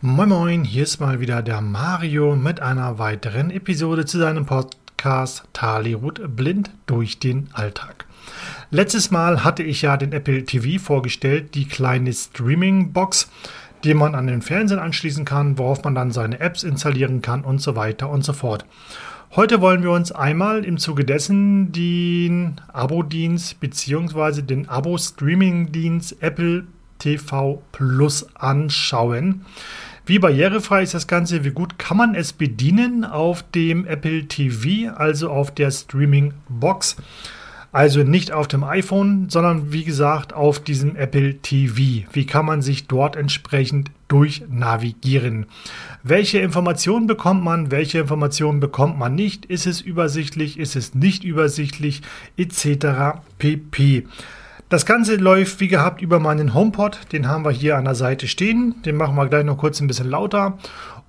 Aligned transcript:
Moin 0.00 0.28
Moin, 0.28 0.64
hier 0.64 0.82
ist 0.82 1.00
mal 1.00 1.20
wieder 1.20 1.42
der 1.42 1.60
Mario 1.60 2.34
mit 2.34 2.60
einer 2.60 2.98
weiteren 2.98 3.50
Episode 3.50 4.04
zu 4.04 4.18
seinem 4.18 4.46
Podcast 4.46 5.44
Talirut 5.52 6.36
blind 6.36 6.70
durch 6.86 7.18
den 7.18 7.48
Alltag. 7.52 8.04
Letztes 8.70 9.10
Mal 9.10 9.44
hatte 9.44 9.62
ich 9.62 9.82
ja 9.82 9.96
den 9.96 10.12
Apple 10.12 10.44
TV 10.44 10.82
vorgestellt, 10.82 11.54
die 11.54 11.66
kleine 11.66 12.12
Streaming-Box, 12.12 13.30
die 13.84 13.94
man 13.94 14.14
an 14.14 14.26
den 14.26 14.42
Fernsehen 14.42 14.80
anschließen 14.80 15.24
kann, 15.24 15.56
worauf 15.56 15.84
man 15.84 15.94
dann 15.94 16.10
seine 16.10 16.40
Apps 16.40 16.64
installieren 16.64 17.22
kann 17.22 17.44
und 17.44 17.60
so 17.60 17.76
weiter 17.76 18.10
und 18.10 18.24
so 18.24 18.32
fort. 18.32 18.66
Heute 19.36 19.60
wollen 19.60 19.82
wir 19.82 19.90
uns 19.90 20.12
einmal 20.12 20.64
im 20.64 20.78
Zuge 20.78 21.04
dessen 21.04 21.72
den 21.72 22.60
Abo-Dienst 22.72 23.60
bzw. 23.60 24.42
den 24.42 24.68
Abo-Streaming-Dienst 24.68 26.22
Apple 26.22 26.66
TV 27.04 27.62
Plus 27.70 28.26
anschauen. 28.34 29.44
Wie 30.06 30.18
barrierefrei 30.18 30.82
ist 30.82 30.94
das 30.94 31.06
Ganze? 31.06 31.44
Wie 31.44 31.50
gut 31.50 31.78
kann 31.78 31.98
man 31.98 32.14
es 32.14 32.32
bedienen 32.32 33.04
auf 33.04 33.44
dem 33.54 33.86
Apple 33.86 34.26
TV, 34.26 34.94
also 34.94 35.28
auf 35.28 35.52
der 35.54 35.70
Streaming-Box? 35.70 36.96
Also 37.72 38.04
nicht 38.04 38.32
auf 38.32 38.48
dem 38.48 38.64
iPhone, 38.64 39.28
sondern 39.28 39.72
wie 39.72 39.84
gesagt 39.84 40.32
auf 40.32 40.60
diesem 40.60 40.96
Apple 40.96 41.34
TV. 41.42 42.06
Wie 42.12 42.24
kann 42.24 42.46
man 42.46 42.62
sich 42.62 42.86
dort 42.86 43.16
entsprechend 43.16 43.90
durchnavigieren? 44.08 45.46
Welche 46.02 46.38
Informationen 46.38 47.06
bekommt 47.06 47.42
man? 47.42 47.70
Welche 47.70 47.98
Informationen 47.98 48.60
bekommt 48.60 48.98
man 48.98 49.14
nicht? 49.14 49.44
Ist 49.46 49.66
es 49.66 49.80
übersichtlich? 49.80 50.58
Ist 50.58 50.76
es 50.76 50.94
nicht 50.94 51.24
übersichtlich? 51.24 52.00
Etc. 52.36 53.18
pp. 53.38 54.06
Das 54.70 54.86
Ganze 54.86 55.16
läuft 55.16 55.60
wie 55.60 55.68
gehabt 55.68 56.00
über 56.00 56.18
meinen 56.18 56.54
HomePod. 56.54 57.12
Den 57.12 57.28
haben 57.28 57.44
wir 57.44 57.50
hier 57.50 57.76
an 57.76 57.84
der 57.84 57.94
Seite 57.94 58.26
stehen. 58.26 58.76
Den 58.84 58.96
machen 58.96 59.14
wir 59.14 59.26
gleich 59.28 59.44
noch 59.44 59.58
kurz 59.58 59.80
ein 59.80 59.86
bisschen 59.86 60.10
lauter. 60.10 60.58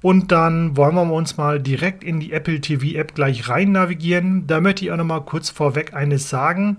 Und 0.01 0.31
dann 0.31 0.77
wollen 0.77 0.93
wir 0.93 1.11
uns 1.11 1.37
mal 1.37 1.59
direkt 1.59 2.03
in 2.03 2.19
die 2.19 2.31
Apple 2.31 2.61
TV 2.61 2.97
App 2.97 3.15
gleich 3.15 3.49
rein 3.49 3.71
navigieren. 3.71 4.45
Da 4.45 4.59
möchte 4.59 4.85
ich 4.85 4.91
auch 4.91 4.97
noch 4.97 5.05
mal 5.05 5.21
kurz 5.21 5.49
vorweg 5.49 5.93
eines 5.93 6.29
sagen. 6.29 6.77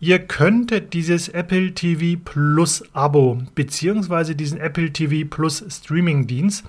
Ihr 0.00 0.20
könntet 0.20 0.94
dieses 0.94 1.28
Apple 1.28 1.74
TV 1.74 2.20
Plus 2.24 2.84
Abo 2.94 3.42
bzw. 3.54 4.34
diesen 4.34 4.58
Apple 4.58 4.92
TV 4.92 5.28
Plus 5.28 5.64
Streaming 5.68 6.26
Dienst 6.26 6.64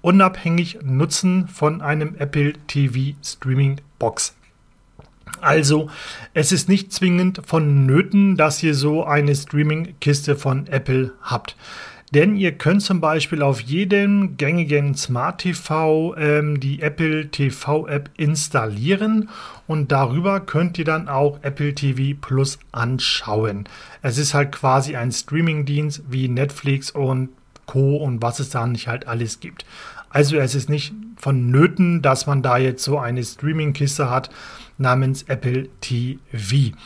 unabhängig 0.00 0.78
nutzen 0.82 1.46
von 1.46 1.82
einem 1.82 2.16
Apple 2.18 2.54
TV 2.66 3.14
Streaming 3.22 3.80
Box. 3.98 4.34
Also, 5.40 5.88
es 6.34 6.52
ist 6.52 6.68
nicht 6.68 6.92
zwingend 6.92 7.42
vonnöten, 7.44 8.36
dass 8.36 8.62
ihr 8.62 8.74
so 8.74 9.04
eine 9.04 9.34
Streaming-Kiste 9.34 10.36
von 10.36 10.66
Apple 10.66 11.12
habt. 11.22 11.56
Denn 12.12 12.34
ihr 12.34 12.52
könnt 12.52 12.82
zum 12.82 13.00
Beispiel 13.00 13.40
auf 13.40 13.60
jedem 13.60 14.36
gängigen 14.36 14.96
Smart 14.96 15.42
TV 15.42 16.16
ähm, 16.16 16.58
die 16.58 16.82
Apple 16.82 17.28
TV 17.28 17.86
App 17.86 18.10
installieren 18.16 19.28
und 19.68 19.92
darüber 19.92 20.40
könnt 20.40 20.76
ihr 20.78 20.84
dann 20.84 21.08
auch 21.08 21.38
Apple 21.42 21.72
TV 21.72 22.18
Plus 22.20 22.58
anschauen. 22.72 23.68
Es 24.02 24.18
ist 24.18 24.34
halt 24.34 24.50
quasi 24.50 24.96
ein 24.96 25.12
Streaming-Dienst 25.12 26.02
wie 26.08 26.28
Netflix 26.28 26.90
und 26.90 27.28
Co. 27.66 27.98
und 27.98 28.20
was 28.20 28.40
es 28.40 28.50
da 28.50 28.66
nicht 28.66 28.88
halt 28.88 29.06
alles 29.06 29.38
gibt. 29.38 29.64
Also 30.08 30.36
es 30.36 30.56
ist 30.56 30.68
nicht 30.68 30.92
vonnöten, 31.16 32.02
dass 32.02 32.26
man 32.26 32.42
da 32.42 32.58
jetzt 32.58 32.82
so 32.82 32.98
eine 32.98 33.22
Streaming-Kiste 33.22 34.10
hat 34.10 34.30
namens 34.80 35.22
Apple 35.24 35.68
TV. 35.80 36.76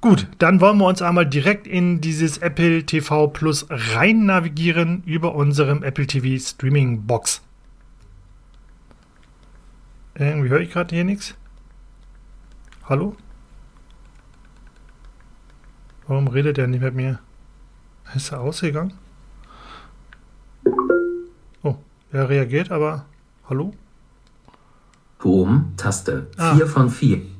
Gut, 0.00 0.26
dann 0.38 0.60
wollen 0.60 0.78
wir 0.78 0.86
uns 0.86 1.00
einmal 1.00 1.26
direkt 1.26 1.66
in 1.66 2.00
dieses 2.00 2.38
Apple 2.38 2.84
TV 2.84 3.28
Plus 3.28 3.66
rein 3.70 4.26
navigieren 4.26 5.02
über 5.04 5.34
unserem 5.34 5.82
Apple 5.82 6.06
TV 6.06 6.38
Streaming 6.42 7.06
Box. 7.06 7.40
Irgendwie 10.14 10.48
höre 10.48 10.60
ich 10.60 10.70
gerade 10.70 10.94
hier 10.94 11.04
nichts. 11.04 11.34
Hallo? 12.84 13.16
Warum 16.06 16.28
redet 16.28 16.58
er 16.58 16.66
nicht 16.66 16.82
mit 16.82 16.94
mir? 16.94 17.18
Ist 18.14 18.32
er 18.32 18.40
ausgegangen? 18.40 18.92
Oh, 21.62 21.76
er 22.12 22.28
reagiert, 22.28 22.70
aber 22.70 23.06
hallo? 23.48 23.74
Home, 25.24 25.72
Taste. 25.76 26.28
Ah. 26.36 26.54
4 26.54 26.66
von 26.66 26.90
4. 26.90 27.35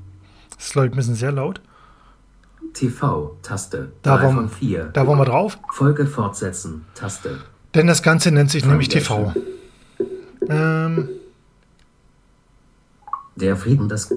Das 0.57 0.67
ist, 0.67 0.73
glaube 0.73 0.87
ich, 0.87 0.93
ein 0.93 0.97
bisschen 0.97 1.15
sehr 1.15 1.33
laut. 1.33 1.61
TV-Taste. 2.73 3.93
Da, 4.03 4.23
wollen, 4.23 4.51
da 4.93 5.07
wollen 5.07 5.19
wir 5.19 5.25
drauf. 5.25 5.59
Folge 5.73 6.07
fortsetzen. 6.07 6.85
Taste. 6.95 7.39
Denn 7.75 7.87
das 7.87 8.03
Ganze 8.03 8.31
nennt 8.31 8.51
sich 8.51 8.65
nämlich 8.65 8.89
TV. 8.89 9.33
Ähm. 10.49 11.09
Der 13.37 13.57
Frieden 13.57 13.89
des. 13.89 14.15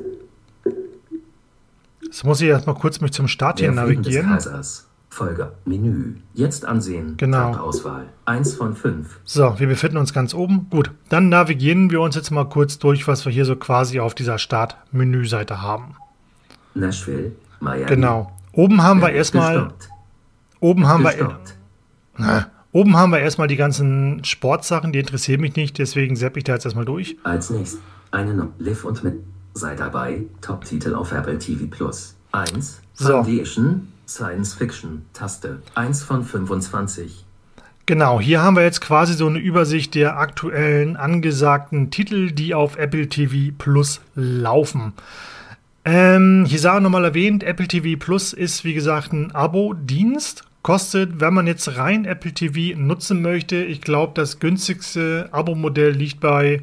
Jetzt 2.02 2.24
muss 2.24 2.42
ich 2.42 2.48
erstmal 2.48 2.76
kurz 2.76 3.02
mich 3.02 3.12
zum 3.12 3.28
Start 3.28 3.60
hier 3.60 3.72
navigieren. 3.72 4.34
Des 4.34 4.46
Kaisers. 4.46 4.90
Folge. 5.10 5.54
Menü. 5.66 6.16
Jetzt 6.34 6.66
ansehen. 6.66 7.18
Genau. 7.18 7.54
Auswahl. 7.58 8.10
1 8.26 8.54
von 8.54 8.76
5. 8.76 9.20
So, 9.26 9.60
wir 9.60 9.68
befinden 9.68 9.98
uns 9.98 10.14
ganz 10.14 10.34
oben. 10.34 10.68
Gut, 10.70 10.92
dann 11.10 11.30
navigieren 11.30 11.90
wir 11.92 12.00
uns 12.02 12.16
jetzt 12.16 12.32
mal 12.32 12.48
kurz 12.48 12.78
durch, 12.80 13.08
was 13.08 13.26
wir 13.26 13.32
hier 13.32 13.46
so 13.46 13.56
quasi 13.56 14.00
auf 14.00 14.14
dieser 14.16 14.38
Start-Menü-Seite 14.38 15.62
haben. 15.62 15.96
Nashville, 16.74 17.32
Miami. 17.60 17.86
Genau. 17.86 18.32
Oben 18.52 18.84
haben 18.84 19.02
wir 19.02 19.12
erstmal. 19.12 19.74
Oben 20.60 20.88
haben 20.88 21.04
wir. 21.04 21.40
Na, 22.18 22.48
oben 22.72 22.98
haben 22.98 23.12
wir 23.12 23.20
erstmal 23.20 23.48
die 23.48 23.56
ganzen 23.56 24.24
Sportsachen, 24.26 24.92
die 24.92 25.00
interessieren 25.00 25.42
mich 25.42 25.56
nicht, 25.56 25.78
deswegen 25.78 26.16
sepp 26.16 26.38
ich 26.38 26.44
da 26.44 26.54
jetzt 26.54 26.66
erstmal 26.66 26.86
durch. 26.86 27.18
Als 27.24 27.50
nächstes 27.50 27.80
eine 28.12 28.50
Live 28.58 28.84
und 28.86 29.04
mit 29.04 29.16
sei 29.54 29.76
dabei, 29.76 30.24
Top-Titel 30.42 30.96
auf 30.96 31.12
Apple 31.12 31.38
TV 31.38 31.66
Plus. 31.68 32.16
1. 32.32 32.82
So. 32.94 33.24
Foundation, 33.24 33.88
Science 34.08 34.54
Fiction, 34.54 35.06
Taste. 35.14 35.62
1 35.76 36.04
von 36.04 36.24
25. 36.24 37.26
Genau, 37.86 38.20
hier 38.20 38.42
haben 38.42 38.56
wir 38.56 38.64
jetzt 38.64 38.82
quasi 38.82 39.14
so 39.14 39.26
eine 39.26 39.40
Übersicht 39.40 39.96
der 39.96 40.18
aktuellen 40.18 40.96
angesagten 40.96 41.90
Titel, 41.90 42.32
die 42.32 42.54
auf 42.54 42.78
Apple 42.78 43.10
TV 43.10 43.52
Plus 43.58 44.02
laufen. 44.14 44.94
Ähm, 45.92 46.46
hier 46.48 46.60
sei 46.60 46.80
nochmal 46.80 47.04
erwähnt, 47.04 47.44
Apple 47.44 47.68
TV 47.68 47.98
Plus 47.98 48.32
ist 48.32 48.64
wie 48.64 48.76
gesagt 48.76 49.12
ein 49.12 49.34
Abo-Dienst. 49.34 50.44
Kostet, 50.62 51.20
wenn 51.20 51.34
man 51.34 51.48
jetzt 51.48 51.78
rein 51.78 52.06
Apple 52.06 52.32
TV 52.32 52.78
nutzen 52.80 53.24
möchte, 53.24 53.56
ich 53.56 53.82
glaube, 53.82 54.12
das 54.14 54.40
günstigste 54.40 55.30
Abo-Modell 55.32 55.90
liegt 55.90 56.20
bei, 56.20 56.62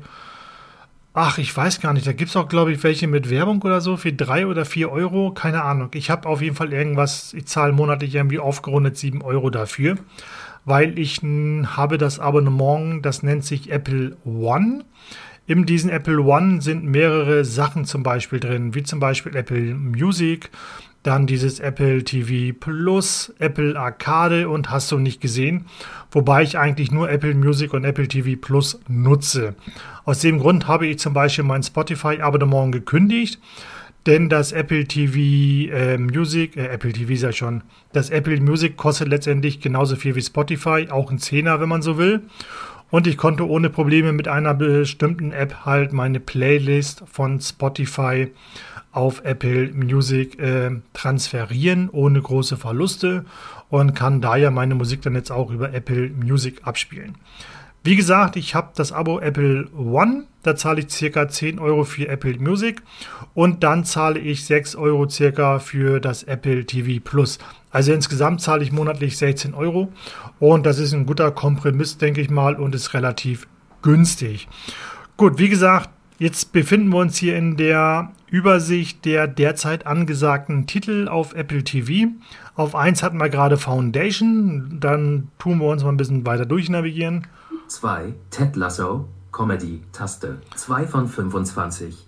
ach, 1.12 1.38
ich 1.38 1.56
weiß 1.56 1.80
gar 1.80 1.92
nicht, 1.92 2.06
da 2.06 2.12
gibt 2.12 2.30
es 2.30 2.36
auch, 2.36 2.46
glaube 2.46 2.72
ich, 2.72 2.84
welche 2.84 3.08
mit 3.08 3.28
Werbung 3.28 3.60
oder 3.62 3.80
so 3.80 3.96
für 3.96 4.12
drei 4.12 4.46
oder 4.46 4.64
vier 4.64 4.92
Euro, 4.92 5.32
keine 5.32 5.64
Ahnung. 5.64 5.88
Ich 5.94 6.08
habe 6.08 6.28
auf 6.28 6.40
jeden 6.40 6.54
Fall 6.54 6.72
irgendwas, 6.72 7.34
ich 7.34 7.46
zahle 7.46 7.72
monatlich 7.72 8.14
irgendwie 8.14 8.38
aufgerundet 8.38 8.96
sieben 8.96 9.22
Euro 9.22 9.50
dafür, 9.50 9.96
weil 10.64 10.96
ich 11.00 11.20
habe 11.24 11.98
das 11.98 12.20
Abonnement, 12.20 13.04
das 13.04 13.24
nennt 13.24 13.44
sich 13.44 13.72
Apple 13.72 14.16
One. 14.24 14.84
In 15.48 15.64
diesem 15.64 15.90
Apple 15.90 16.20
One 16.22 16.60
sind 16.60 16.84
mehrere 16.84 17.44
Sachen 17.44 17.84
zum 17.84 18.02
Beispiel 18.02 18.40
drin, 18.40 18.74
wie 18.74 18.82
zum 18.82 18.98
Beispiel 18.98 19.36
Apple 19.36 19.76
Music, 19.76 20.50
dann 21.04 21.28
dieses 21.28 21.60
Apple 21.60 22.02
TV 22.02 22.52
Plus, 22.58 23.32
Apple 23.38 23.78
Arcade 23.78 24.48
und 24.48 24.70
hast 24.70 24.90
du 24.90 24.98
nicht 24.98 25.20
gesehen. 25.20 25.66
Wobei 26.10 26.42
ich 26.42 26.58
eigentlich 26.58 26.90
nur 26.90 27.08
Apple 27.08 27.36
Music 27.36 27.74
und 27.74 27.84
Apple 27.84 28.08
TV 28.08 28.36
Plus 28.40 28.80
nutze. 28.88 29.54
Aus 30.04 30.18
dem 30.18 30.40
Grund 30.40 30.66
habe 30.66 30.88
ich 30.88 30.98
zum 30.98 31.14
Beispiel 31.14 31.44
mein 31.44 31.62
Spotify-Abonnement 31.62 32.72
gekündigt, 32.72 33.38
denn 34.06 34.28
das 34.28 34.50
Apple 34.50 34.84
TV 34.86 35.72
äh, 35.72 35.96
Music, 35.96 36.56
äh, 36.56 36.66
Apple 36.66 36.92
TV 36.92 37.14
sei 37.14 37.30
schon, 37.30 37.62
das 37.92 38.10
Apple 38.10 38.40
Music 38.40 38.76
kostet 38.76 39.06
letztendlich 39.08 39.60
genauso 39.60 39.94
viel 39.94 40.16
wie 40.16 40.22
Spotify, 40.22 40.88
auch 40.90 41.12
ein 41.12 41.18
Zehner, 41.20 41.60
wenn 41.60 41.68
man 41.68 41.82
so 41.82 41.98
will. 41.98 42.22
Und 42.90 43.06
ich 43.06 43.16
konnte 43.16 43.48
ohne 43.48 43.68
Probleme 43.68 44.12
mit 44.12 44.28
einer 44.28 44.54
bestimmten 44.54 45.32
App 45.32 45.64
halt 45.64 45.92
meine 45.92 46.20
Playlist 46.20 47.02
von 47.06 47.40
Spotify 47.40 48.28
auf 48.92 49.22
Apple 49.24 49.72
Music 49.74 50.38
äh, 50.38 50.70
transferieren, 50.94 51.90
ohne 51.90 52.22
große 52.22 52.56
Verluste 52.56 53.24
und 53.68 53.94
kann 53.94 54.20
daher 54.20 54.50
meine 54.50 54.74
Musik 54.74 55.02
dann 55.02 55.14
jetzt 55.14 55.30
auch 55.30 55.50
über 55.50 55.74
Apple 55.74 56.10
Music 56.10 56.66
abspielen. 56.66 57.16
Wie 57.86 57.94
gesagt, 57.94 58.34
ich 58.34 58.54
habe 58.54 58.72
das 58.74 58.90
Abo 58.90 59.20
Apple 59.20 59.68
One. 59.76 60.24
Da 60.42 60.56
zahle 60.56 60.80
ich 60.80 60.90
circa 60.90 61.28
10 61.28 61.58
Euro 61.58 61.84
für 61.84 62.08
Apple 62.08 62.38
Music 62.38 62.82
und 63.34 63.62
dann 63.62 63.84
zahle 63.84 64.18
ich 64.18 64.44
6 64.44 64.74
Euro 64.76 65.08
circa 65.08 65.58
für 65.58 66.00
das 66.00 66.22
Apple 66.22 66.64
TV 66.64 67.00
Plus. 67.04 67.38
Also 67.76 67.92
insgesamt 67.92 68.40
zahle 68.40 68.64
ich 68.64 68.72
monatlich 68.72 69.18
16 69.18 69.52
Euro 69.52 69.92
und 70.38 70.64
das 70.64 70.78
ist 70.78 70.94
ein 70.94 71.04
guter 71.04 71.30
Kompromiss, 71.30 71.98
denke 71.98 72.22
ich 72.22 72.30
mal, 72.30 72.54
und 72.54 72.74
ist 72.74 72.94
relativ 72.94 73.46
günstig. 73.82 74.48
Gut, 75.18 75.38
wie 75.38 75.50
gesagt, 75.50 75.90
Jetzt 76.18 76.52
befinden 76.52 76.88
wir 76.88 77.00
uns 77.00 77.18
hier 77.18 77.36
in 77.36 77.58
der 77.58 78.12
Übersicht 78.30 79.04
der 79.04 79.26
derzeit 79.26 79.86
angesagten 79.86 80.66
Titel 80.66 81.08
auf 81.08 81.34
Apple 81.34 81.62
TV. 81.62 82.12
Auf 82.54 82.74
1 82.74 83.02
hatten 83.02 83.18
wir 83.18 83.28
gerade 83.28 83.58
Foundation, 83.58 84.78
dann 84.80 85.28
tun 85.38 85.58
wir 85.58 85.66
uns 85.66 85.84
mal 85.84 85.90
ein 85.90 85.98
bisschen 85.98 86.24
weiter 86.24 86.46
durchnavigieren. 86.46 87.26
2. 87.68 88.14
Ted 88.30 88.56
Lasso, 88.56 89.10
Comedy, 89.30 89.82
Taste. 89.92 90.38
2 90.54 90.86
von 90.86 91.06
25. 91.06 92.05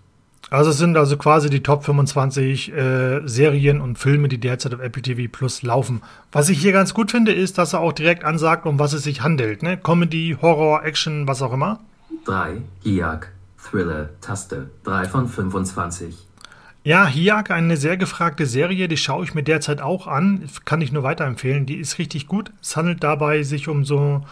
Also 0.50 0.70
es 0.70 0.78
sind 0.78 0.96
also 0.96 1.16
quasi 1.18 1.50
die 1.50 1.62
Top 1.62 1.84
25 1.84 2.72
äh, 2.72 3.20
Serien 3.26 3.80
und 3.80 3.98
Filme, 3.98 4.28
die 4.28 4.38
derzeit 4.38 4.72
auf 4.72 4.80
Apple 4.80 5.02
TV 5.02 5.30
Plus 5.30 5.62
laufen. 5.62 6.02
Was 6.32 6.48
ich 6.48 6.58
hier 6.58 6.72
ganz 6.72 6.94
gut 6.94 7.10
finde, 7.10 7.32
ist, 7.32 7.58
dass 7.58 7.74
er 7.74 7.80
auch 7.80 7.92
direkt 7.92 8.24
ansagt, 8.24 8.64
um 8.64 8.78
was 8.78 8.94
es 8.94 9.02
sich 9.02 9.22
handelt. 9.22 9.62
Ne? 9.62 9.76
Comedy, 9.76 10.36
Horror, 10.40 10.84
Action, 10.84 11.28
was 11.28 11.42
auch 11.42 11.52
immer. 11.52 11.80
3. 12.24 12.62
Hiak, 12.82 13.32
Thriller, 13.62 14.08
Taste. 14.20 14.70
3 14.84 15.04
von 15.04 15.28
25. 15.28 16.16
Ja, 16.82 17.06
Hiak, 17.06 17.50
eine 17.50 17.76
sehr 17.76 17.98
gefragte 17.98 18.46
Serie, 18.46 18.88
die 18.88 18.96
schaue 18.96 19.24
ich 19.24 19.34
mir 19.34 19.42
derzeit 19.42 19.82
auch 19.82 20.06
an. 20.06 20.48
Kann 20.64 20.80
ich 20.80 20.92
nur 20.92 21.02
weiterempfehlen. 21.02 21.66
Die 21.66 21.76
ist 21.76 21.98
richtig 21.98 22.26
gut. 22.26 22.52
Es 22.62 22.76
handelt 22.76 23.04
dabei 23.04 23.42
sich 23.42 23.68
um 23.68 23.84
so 23.84 24.24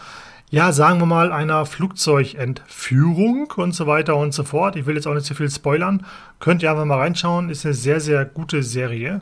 ja, 0.49 0.71
sagen 0.71 0.99
wir 0.99 1.05
mal, 1.05 1.31
einer 1.33 1.65
Flugzeugentführung 1.65 3.51
und 3.57 3.73
so 3.73 3.85
weiter 3.85 4.15
und 4.15 4.33
so 4.33 4.43
fort. 4.43 4.77
Ich 4.77 4.85
will 4.85 4.95
jetzt 4.95 5.05
auch 5.05 5.13
nicht 5.13 5.25
zu 5.25 5.35
viel 5.35 5.49
spoilern. 5.49 6.05
Könnt 6.39 6.63
ihr 6.63 6.71
einfach 6.71 6.85
mal 6.85 6.99
reinschauen. 6.99 7.49
Ist 7.49 7.65
eine 7.65 7.73
sehr, 7.73 7.99
sehr 7.99 8.23
gute 8.23 8.63
Serie. 8.63 9.21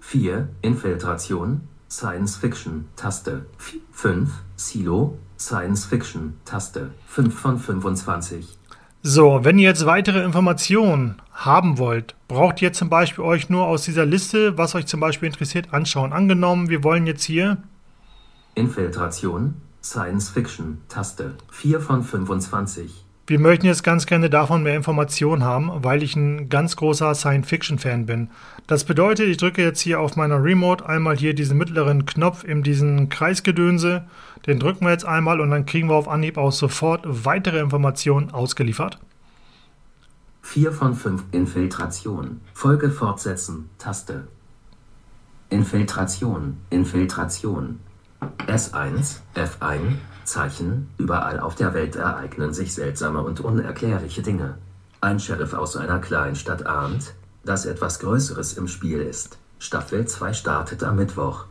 4. 0.00 0.48
Infiltration, 0.60 1.62
Science 1.90 2.36
Fiction, 2.36 2.88
Taste. 2.94 3.46
5. 3.92 4.30
Silo, 4.56 5.18
Science 5.38 5.86
Fiction, 5.86 6.34
Taste. 6.44 6.90
5 7.06 7.34
von 7.34 7.58
25. 7.58 8.46
So, 9.02 9.44
wenn 9.44 9.58
ihr 9.58 9.68
jetzt 9.68 9.86
weitere 9.86 10.22
Informationen 10.22 11.16
haben 11.32 11.78
wollt, 11.78 12.16
braucht 12.28 12.60
ihr 12.60 12.72
zum 12.72 12.90
Beispiel 12.90 13.24
euch 13.24 13.48
nur 13.48 13.66
aus 13.66 13.84
dieser 13.84 14.04
Liste, 14.04 14.58
was 14.58 14.74
euch 14.74 14.86
zum 14.86 15.00
Beispiel 15.00 15.28
interessiert, 15.28 15.72
anschauen. 15.72 16.12
Angenommen, 16.12 16.68
wir 16.68 16.84
wollen 16.84 17.06
jetzt 17.06 17.24
hier 17.24 17.58
Infiltration, 18.54 19.54
Science 19.86 20.30
Fiction, 20.30 20.78
Taste. 20.88 21.34
4 21.52 21.80
von 21.80 22.02
25. 22.02 23.04
Wir 23.28 23.38
möchten 23.38 23.66
jetzt 23.66 23.84
ganz 23.84 24.06
gerne 24.06 24.28
davon 24.28 24.64
mehr 24.64 24.74
Informationen 24.74 25.44
haben, 25.44 25.70
weil 25.84 26.02
ich 26.02 26.16
ein 26.16 26.48
ganz 26.48 26.74
großer 26.74 27.14
Science-Fiction-Fan 27.14 28.06
bin. 28.06 28.30
Das 28.66 28.84
bedeutet, 28.84 29.28
ich 29.28 29.36
drücke 29.36 29.62
jetzt 29.62 29.80
hier 29.80 30.00
auf 30.00 30.16
meiner 30.16 30.42
Remote 30.42 30.86
einmal 30.86 31.16
hier 31.16 31.34
diesen 31.34 31.56
mittleren 31.56 32.04
Knopf 32.04 32.42
in 32.42 32.64
diesen 32.64 33.10
Kreisgedönse. 33.10 34.04
Den 34.46 34.58
drücken 34.58 34.84
wir 34.84 34.90
jetzt 34.90 35.06
einmal 35.06 35.40
und 35.40 35.50
dann 35.50 35.66
kriegen 35.66 35.88
wir 35.88 35.94
auf 35.94 36.08
Anhieb 36.08 36.36
auch 36.36 36.52
sofort 36.52 37.02
weitere 37.06 37.60
Informationen 37.60 38.30
ausgeliefert. 38.32 38.98
4 40.42 40.72
von 40.72 40.94
5 40.94 41.24
Infiltration. 41.30 42.40
Folge 42.54 42.90
fortsetzen. 42.90 43.70
Taste. 43.78 44.26
Infiltration. 45.48 46.56
Infiltration. 46.70 47.78
S1, 48.46 49.18
F1, 49.34 49.96
Zeichen, 50.24 50.88
überall 50.98 51.40
auf 51.40 51.54
der 51.54 51.74
Welt 51.74 51.96
ereignen 51.96 52.52
sich 52.52 52.74
seltsame 52.74 53.22
und 53.22 53.40
unerklärliche 53.40 54.22
Dinge. 54.22 54.58
Ein 55.00 55.20
Sheriff 55.20 55.54
aus 55.54 55.76
einer 55.76 55.98
Kleinstadt 55.98 56.66
ahnt, 56.66 57.14
dass 57.44 57.66
etwas 57.66 58.00
Größeres 58.00 58.54
im 58.54 58.66
Spiel 58.66 59.00
ist. 59.00 59.38
Staffel 59.58 60.06
2 60.06 60.32
startet 60.32 60.82
am 60.84 60.96
Mittwoch. 60.96 61.46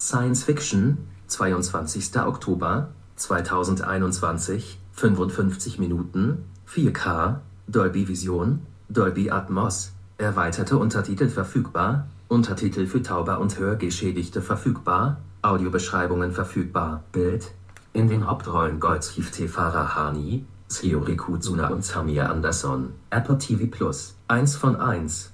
Science 0.00 0.42
Fiction, 0.44 0.98
22. 1.28 2.18
Oktober 2.20 2.88
2021, 3.16 4.78
55 4.92 5.78
Minuten, 5.78 6.44
4K, 6.68 7.36
Dolby 7.68 8.08
Vision, 8.08 8.66
Dolby 8.88 9.30
Atmos, 9.30 9.92
erweiterte 10.18 10.76
Untertitel 10.76 11.28
verfügbar, 11.28 12.08
Untertitel 12.28 12.86
für 12.86 13.02
Tauber 13.02 13.38
und 13.38 13.58
Hörgeschädigte 13.58 14.42
verfügbar, 14.42 15.18
Audiobeschreibungen 15.42 16.32
verfügbar. 16.32 17.02
Bild. 17.12 17.50
In 17.92 18.08
den 18.08 18.26
Hauptrollen 18.26 18.80
Goldschiff 18.80 19.30
Farah 19.50 19.94
Hani, 19.94 20.44
Sayori 20.68 21.16
Kuzuna 21.16 21.68
und 21.68 21.84
Samir 21.84 22.30
Anderson. 22.30 22.92
Apple 23.10 23.38
TV 23.38 23.66
Plus. 23.66 24.14
1 24.28 24.56
von 24.56 24.76
1. 24.76 25.32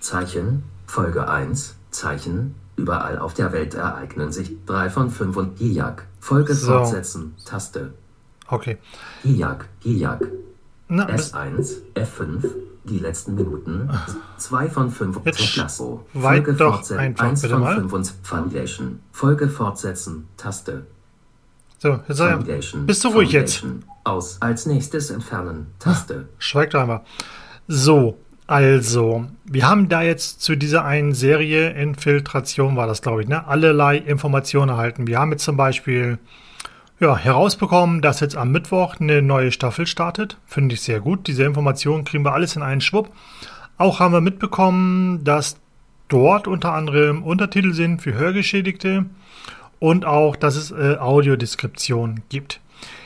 Zeichen. 0.00 0.62
Folge 0.86 1.28
1. 1.28 1.76
Zeichen. 1.90 2.54
Überall 2.76 3.18
auf 3.18 3.34
der 3.34 3.52
Welt 3.52 3.74
ereignen 3.74 4.32
sich 4.32 4.52
3 4.66 4.90
von 4.90 5.10
5 5.10 5.36
und 5.36 5.58
Hiak. 5.58 6.06
Folge 6.20 6.54
So. 6.54 6.72
fortsetzen. 6.72 7.34
Taste. 7.44 7.92
Okay. 8.48 8.78
Hiak. 9.22 9.68
Hiak. 9.80 10.26
Na, 10.88 11.06
S1, 11.08 11.80
F5, 11.94 12.44
die 12.84 12.98
letzten 12.98 13.34
Minuten, 13.34 13.88
2 14.36 14.68
von 14.68 14.90
5, 14.90 15.20
Jetzt 15.24 15.38
Ted 15.38 15.56
Lasso, 15.56 16.06
weit 16.12 16.44
Folge 16.44 16.54
fortsetzen, 16.56 16.98
einfach, 16.98 17.24
1 17.24 17.42
bitte 17.42 17.54
von 17.54 17.62
mal. 17.62 17.74
5 17.76 17.92
und 17.92 18.14
Foundation, 18.22 19.00
Folge 19.12 19.48
fortsetzen, 19.48 20.28
Taste, 20.36 20.86
so, 21.78 22.00
jetzt 22.08 22.16
sei, 22.16 22.32
Foundation, 22.32 22.86
bist 22.86 23.04
du 23.04 23.08
ruhig 23.08 23.32
jetzt? 23.32 23.64
Aus, 24.04 24.40
als 24.40 24.66
nächstes 24.66 25.10
entfernen, 25.10 25.68
Taste, 25.78 26.28
Schweigt 26.38 26.74
doch 26.74 26.80
einmal. 26.80 27.00
So, 27.66 28.18
also, 28.46 29.24
wir 29.44 29.66
haben 29.66 29.88
da 29.88 30.02
jetzt 30.02 30.42
zu 30.42 30.54
dieser 30.54 30.84
einen 30.84 31.14
Serie, 31.14 31.70
Infiltration 31.70 32.76
war 32.76 32.86
das, 32.86 33.00
glaube 33.00 33.22
ich, 33.22 33.28
ne? 33.28 33.46
allerlei 33.46 33.96
Informationen 33.96 34.68
erhalten. 34.68 35.06
Wir 35.06 35.18
haben 35.18 35.32
jetzt 35.32 35.44
zum 35.44 35.56
Beispiel 35.56 36.18
ja, 37.04 37.18
herausbekommen, 37.18 38.00
dass 38.00 38.20
jetzt 38.20 38.34
am 38.34 38.50
Mittwoch 38.50 38.98
eine 38.98 39.20
neue 39.20 39.52
Staffel 39.52 39.86
startet. 39.86 40.38
Finde 40.46 40.74
ich 40.74 40.80
sehr 40.80 41.00
gut. 41.00 41.26
Diese 41.26 41.44
Informationen 41.44 42.04
kriegen 42.04 42.24
wir 42.24 42.32
alles 42.32 42.56
in 42.56 42.62
einen 42.62 42.80
Schwupp. 42.80 43.12
Auch 43.76 44.00
haben 44.00 44.14
wir 44.14 44.22
mitbekommen, 44.22 45.22
dass 45.22 45.58
dort 46.08 46.48
unter 46.48 46.72
anderem 46.72 47.22
Untertitel 47.22 47.74
sind 47.74 48.00
für 48.00 48.14
Hörgeschädigte 48.14 49.04
und 49.80 50.06
auch, 50.06 50.34
dass 50.34 50.56
es 50.56 50.70
äh, 50.70 50.96
Audiodeskription 50.98 52.22
gibt. 52.30 52.60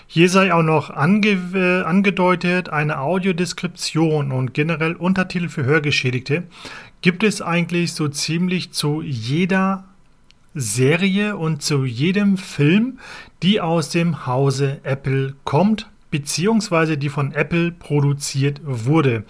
Hier 0.07 0.31
sei 0.31 0.55
auch 0.55 0.63
noch 0.63 0.91
ange 0.91 1.37
äh, 1.55 1.83
angedeutet, 1.83 2.69
eine 2.69 3.01
Audiodeskription 3.01 4.31
und 4.31 4.55
generell 4.55 4.95
Untertitel 4.95 5.49
für 5.49 5.65
Hörgeschädigte 5.65 6.45
gibt 7.01 7.25
es 7.25 7.43
eigentlich 7.43 7.95
so 7.95 8.07
ziemlich 8.07 8.71
zu 8.71 9.03
jeder 9.03 9.88
Serie 10.55 11.37
und 11.37 11.63
zu 11.63 11.85
jedem 11.85 12.37
Film, 12.37 12.99
die 13.43 13.61
aus 13.61 13.91
dem 13.91 14.27
Hause 14.27 14.81
Apple 14.83 15.35
kommt, 15.45 15.89
beziehungsweise 16.11 16.97
die 16.97 17.09
von 17.09 17.33
Apple 17.33 17.73
produziert 17.73 18.61
wurde. 18.65 19.25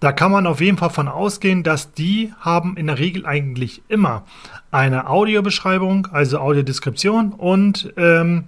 Da 0.00 0.12
kann 0.12 0.32
man 0.32 0.46
auf 0.46 0.60
jeden 0.60 0.78
Fall 0.78 0.90
von 0.90 1.08
ausgehen, 1.08 1.62
dass 1.62 1.92
die 1.92 2.32
haben 2.40 2.76
in 2.76 2.86
der 2.86 2.98
Regel 2.98 3.26
eigentlich 3.26 3.82
immer 3.88 4.24
eine 4.70 5.10
Audiobeschreibung, 5.10 6.08
also 6.10 6.38
Audiodeskription 6.38 7.32
und 7.32 7.92
ähm, 7.98 8.44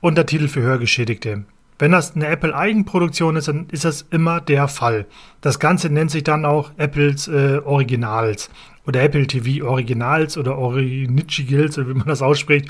Untertitel 0.00 0.48
für 0.48 0.62
Hörgeschädigte. 0.62 1.44
Wenn 1.78 1.92
das 1.92 2.14
eine 2.14 2.26
Apple-Eigenproduktion 2.26 3.36
ist, 3.36 3.48
dann 3.48 3.66
ist 3.70 3.84
das 3.84 4.06
immer 4.10 4.40
der 4.40 4.68
Fall. 4.68 5.06
Das 5.40 5.58
Ganze 5.58 5.88
nennt 5.90 6.10
sich 6.10 6.24
dann 6.24 6.44
auch 6.44 6.70
Apples 6.76 7.28
äh, 7.28 7.60
Originals 7.64 8.50
oder 8.86 9.02
Apple 9.02 9.26
TV 9.26 9.66
Originals 9.66 10.36
oder 10.36 10.58
Originals, 10.58 11.78
wie 11.78 11.94
man 11.94 12.06
das 12.06 12.22
ausspricht. 12.22 12.68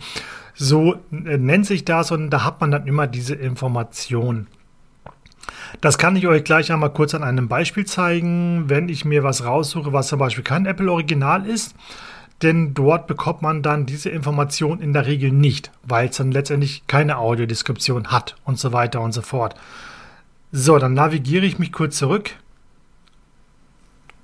So 0.54 0.94
äh, 1.10 1.38
nennt 1.38 1.66
sich 1.66 1.84
das 1.84 2.10
und 2.10 2.30
da 2.30 2.44
hat 2.44 2.60
man 2.60 2.70
dann 2.70 2.86
immer 2.86 3.06
diese 3.06 3.34
Information. 3.34 4.46
Das 5.80 5.98
kann 5.98 6.16
ich 6.16 6.26
euch 6.26 6.44
gleich 6.44 6.70
einmal 6.70 6.92
kurz 6.92 7.14
an 7.14 7.22
einem 7.22 7.48
Beispiel 7.48 7.86
zeigen, 7.86 8.64
wenn 8.68 8.88
ich 8.88 9.04
mir 9.04 9.24
was 9.24 9.44
raussuche, 9.44 9.92
was 9.92 10.08
zum 10.08 10.18
Beispiel 10.18 10.44
kein 10.44 10.66
Apple 10.66 10.90
Original 10.90 11.46
ist. 11.46 11.74
Denn 12.42 12.74
dort 12.74 13.06
bekommt 13.06 13.40
man 13.40 13.62
dann 13.62 13.86
diese 13.86 14.10
Information 14.10 14.80
in 14.80 14.92
der 14.92 15.06
Regel 15.06 15.30
nicht, 15.30 15.70
weil 15.84 16.08
es 16.08 16.16
dann 16.16 16.32
letztendlich 16.32 16.86
keine 16.88 17.18
Audiodeskription 17.18 18.08
hat 18.08 18.36
und 18.44 18.58
so 18.58 18.72
weiter 18.72 19.00
und 19.00 19.12
so 19.12 19.22
fort. 19.22 19.54
So, 20.50 20.78
dann 20.78 20.92
navigiere 20.94 21.46
ich 21.46 21.58
mich 21.58 21.72
kurz 21.72 21.96
zurück. 21.96 22.32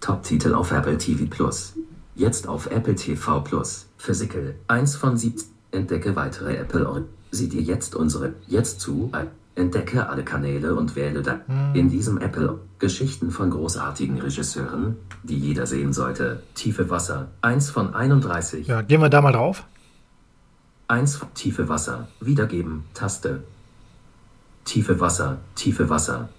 Top-Titel 0.00 0.54
auf 0.54 0.70
Apple 0.72 0.98
TV 0.98 1.24
Plus. 1.28 1.74
Jetzt 2.14 2.48
auf 2.48 2.70
Apple 2.70 2.94
TV 2.94 3.40
Plus, 3.40 3.86
Physical, 3.96 4.54
1 4.68 4.96
von 4.96 5.16
7, 5.16 5.42
entdecke 5.70 6.16
weitere 6.16 6.56
Apple, 6.56 6.88
Or- 6.88 7.04
sieh 7.30 7.48
dir 7.48 7.60
jetzt 7.62 7.94
unsere, 7.94 8.32
jetzt 8.46 8.80
zu, 8.80 9.12
entdecke 9.54 10.08
alle 10.08 10.24
Kanäle 10.24 10.74
und 10.74 10.96
wähle 10.96 11.22
da, 11.22 11.40
in 11.74 11.88
diesem 11.90 12.18
Apple, 12.18 12.58
Geschichten 12.78 13.30
von 13.30 13.50
großartigen 13.50 14.20
Regisseuren, 14.20 14.96
die 15.24 15.38
jeder 15.38 15.66
sehen 15.66 15.92
sollte, 15.92 16.42
Tiefe 16.54 16.90
Wasser, 16.90 17.28
1 17.42 17.70
von 17.70 17.94
31. 17.94 18.66
Ja, 18.66 18.82
gehen 18.82 19.00
wir 19.00 19.08
da 19.10 19.20
mal 19.20 19.32
drauf. 19.32 19.64
1 20.88 21.20
tiefe 21.34 21.68
Wasser. 21.68 22.08
Wiedergeben. 22.20 22.84
Taste. 22.94 23.42
Tiefe 24.64 25.00
Wasser. 25.00 25.38
Tiefe 25.54 25.90
Wasser. 25.90 26.30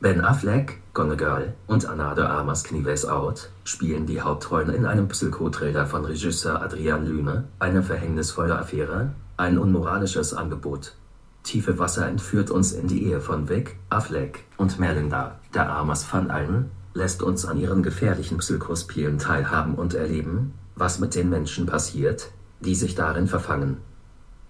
Ben 0.00 0.20
Affleck, 0.20 0.80
Gone 0.96 1.18
Girl 1.18 1.52
und 1.66 1.84
Anna 1.84 2.14
de 2.14 2.24
Armas 2.24 2.64
Knives 2.64 3.04
Out 3.04 3.50
spielen 3.64 4.06
die 4.06 4.22
Hauptrollen 4.22 4.70
in 4.70 4.86
einem 4.86 5.08
Psychotrailer 5.08 5.84
von 5.84 6.06
Regisseur 6.06 6.62
Adrian 6.62 7.04
Lüne, 7.04 7.44
eine 7.58 7.82
verhängnisvolle 7.82 8.58
Affäre, 8.58 9.10
ein 9.36 9.58
unmoralisches 9.58 10.32
Angebot. 10.32 10.94
Tiefe 11.42 11.78
Wasser 11.78 12.08
entführt 12.08 12.50
uns 12.50 12.72
in 12.72 12.88
die 12.88 13.04
Ehe 13.04 13.20
von 13.20 13.50
Vic, 13.50 13.76
Affleck 13.90 14.44
und 14.56 14.78
Melinda. 14.78 15.38
Der 15.52 15.68
Armas 15.68 16.10
van 16.10 16.30
Allen 16.30 16.70
lässt 16.94 17.22
uns 17.22 17.44
an 17.44 17.58
ihren 17.58 17.82
gefährlichen 17.82 18.38
Psychospielen 18.38 19.18
teilhaben 19.18 19.74
und 19.74 19.92
erleben, 19.92 20.54
was 20.76 20.98
mit 20.98 21.14
den 21.14 21.28
Menschen 21.28 21.66
passiert, 21.66 22.30
die 22.60 22.74
sich 22.74 22.94
darin 22.94 23.26
verfangen. 23.26 23.82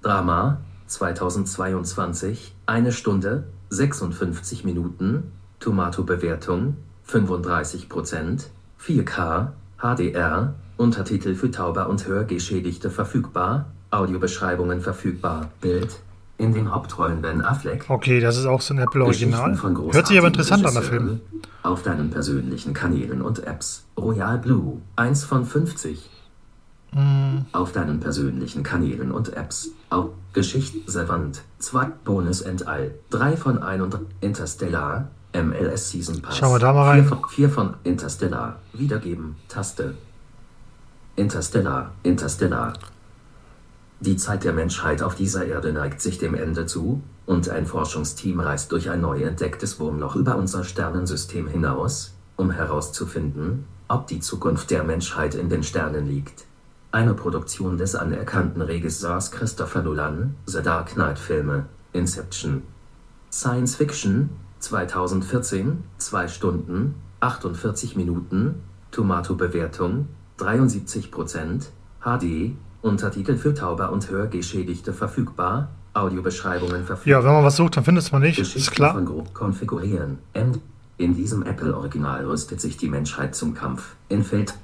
Drama 0.01 0.59
2022, 0.87 2.55
eine 2.67 2.93
Stunde, 2.93 3.49
56 3.71 4.63
Minuten, 4.63 5.33
Tomato-Bewertung 5.67 6.77
35%, 7.11 8.45
4K, 8.81 9.49
HDR, 9.79 10.55
Untertitel 10.77 11.35
für 11.35 11.51
Tauber 11.51 11.89
und 11.89 12.07
Hörgeschädigte 12.07 12.89
verfügbar, 12.89 13.67
Audiobeschreibungen 13.91 14.81
verfügbar, 14.81 15.51
Bild. 15.61 15.99
In 16.39 16.53
den 16.53 16.73
Hauptrollen 16.73 17.23
Ben 17.23 17.41
Affleck. 17.41 17.87
Okay, 17.89 18.21
das 18.21 18.37
ist 18.37 18.45
auch 18.45 18.61
so 18.61 18.75
ein 18.75 18.79
Apple-Original. 18.79 19.59
Hört 19.91 20.07
sich 20.07 20.19
aber 20.19 20.29
interessant 20.29 20.67
an, 20.67 20.75
der 20.75 20.83
Film. 20.83 21.21
Auf 21.63 21.83
deinen 21.83 22.11
persönlichen 22.11 22.75
Kanälen 22.75 23.23
und 23.23 23.45
Apps. 23.45 23.87
Royal 23.99 24.39
Blue, 24.39 24.83
1 24.97 25.25
von 25.25 25.47
50. 25.47 26.11
Mm. 26.93 27.39
Auf 27.53 27.73
deinen 27.73 28.01
persönlichen 28.01 28.63
Kanälen 28.63 29.11
und 29.13 29.33
Apps. 29.35 29.71
Auch 29.89 30.11
Geschichte 30.35 30.79
Savant, 30.87 31.43
2 31.59 31.87
Bonus 32.05 32.45
and 32.45 32.69
All, 32.69 32.95
3 33.11 33.37
von 33.39 33.63
1 33.63 33.83
und 33.83 33.97
Interstellar, 34.21 35.09
MLS 35.43 35.91
Season 35.91 36.23
Pass. 36.23 36.39
Schauen 36.39 36.55
wir 36.55 36.59
da 36.59 36.73
mal 36.73 36.89
rein. 36.89 37.07
4 37.07 37.09
von, 37.09 37.29
4 37.29 37.51
von 37.51 37.75
Interstellar, 37.85 38.57
wiedergeben, 38.73 39.37
Taste. 39.49 39.95
Interstellar, 41.17 41.93
Interstellar. 42.03 42.75
Die 44.01 44.17
Zeit 44.17 44.45
der 44.45 44.53
Menschheit 44.53 45.03
auf 45.03 45.15
dieser 45.15 45.47
Erde 45.47 45.73
neigt 45.73 46.03
sich 46.03 46.19
dem 46.19 46.35
Ende 46.35 46.67
zu, 46.67 47.03
und 47.25 47.49
ein 47.49 47.67
Forschungsteam 47.67 48.41
reist 48.41 48.71
durch 48.73 48.91
ein 48.91 49.01
neu 49.01 49.23
entdecktes 49.23 49.81
Wurmloch 49.81 50.17
über 50.17 50.37
unser 50.37 50.65
Sternensystem 50.65 51.49
hinaus, 51.49 52.15
um 52.37 52.51
herauszufinden, 52.51 53.65
ob 53.89 54.07
die 54.07 54.21
Zukunft 54.21 54.71
der 54.71 54.85
Menschheit 54.85 55.35
in 55.35 55.49
den 55.49 55.63
Sternen 55.63 56.07
liegt. 56.07 56.45
Eine 56.93 57.15
Produktion 57.15 57.79
des 57.79 57.95
anerkannten 57.95 58.63
Regisseurs 58.63 59.31
Christopher 59.31 59.83
Nolan, 59.83 60.37
The 60.47 60.63
Dark 60.63 60.95
Knight 60.95 61.19
Filme, 61.19 61.67
Inception. 61.93 62.63
Science 63.31 63.75
Fiction, 63.75 64.31
2014, 64.59 65.85
2 65.99 66.29
Stunden, 66.29 66.95
48 67.21 67.97
Minuten, 67.97 68.57
Tomato-Bewertung, 68.91 70.09
73%, 70.39 71.67
HD, 72.01 72.53
Untertitel 72.83 73.37
für 73.37 73.55
Tauber 73.55 73.91
und 73.91 74.09
Hörgeschädigte 74.11 74.93
verfügbar, 74.93 75.69
Audiobeschreibungen 75.93 76.85
verfügbar. 76.85 77.21
Ja, 77.21 77.27
wenn 77.27 77.35
man 77.35 77.45
was 77.45 77.57
sucht, 77.57 77.77
dann 77.77 77.85
findet 77.85 78.11
man 78.13 78.23
nicht, 78.23 78.37
Geschichte 78.37 78.59
ist 78.59 78.71
klar. 78.71 78.95
Von 78.95 79.07
grob 79.07 79.35
konfigurieren. 79.35 80.19
End. 80.33 80.61
In 80.99 81.15
diesem 81.15 81.43
Apple-Original 81.43 82.25
rüstet 82.25 82.61
sich 82.61 82.79
die 82.79 82.89
Menschheit 82.89 83.35
zum 83.35 83.53
Kampf. 83.53 83.97
In 84.09 84.25
Feld, 84.25 84.55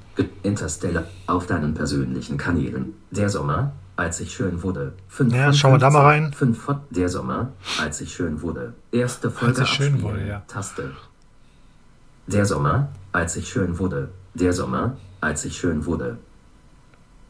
Interstellar, 0.42 1.04
auf 1.26 1.46
deinen 1.46 1.74
persönlichen 1.74 2.38
Kanälen. 2.38 2.94
Der 3.10 3.28
Sommer, 3.28 3.72
als 3.96 4.20
ich 4.20 4.32
schön 4.32 4.62
wurde. 4.62 4.94
Fünf 5.08 5.34
Ja, 5.34 5.52
schauen 5.52 5.74
wir 5.74 5.78
da 5.78 5.90
mal 5.90 6.12
15. 6.12 6.24
rein. 6.24 6.32
Fünf 6.32 6.62
von 6.62 6.80
der 6.90 7.08
Sommer, 7.08 7.52
als 7.80 8.00
ich 8.00 8.12
schön 8.12 8.42
wurde. 8.42 8.74
Erste 8.90 9.30
Folge 9.30 9.62
ich 9.62 9.68
schön 9.68 9.94
abspielen. 9.94 10.02
wurde, 10.02 10.26
ja. 10.26 10.42
Taste. 10.48 10.90
Der 12.26 12.46
Sommer, 12.46 12.88
als 13.12 13.36
ich 13.36 13.48
schön 13.48 13.78
wurde. 13.78 14.08
Der 14.34 14.52
Sommer, 14.52 14.96
als 15.20 15.44
ich 15.44 15.56
schön 15.56 15.84
wurde. 15.86 16.18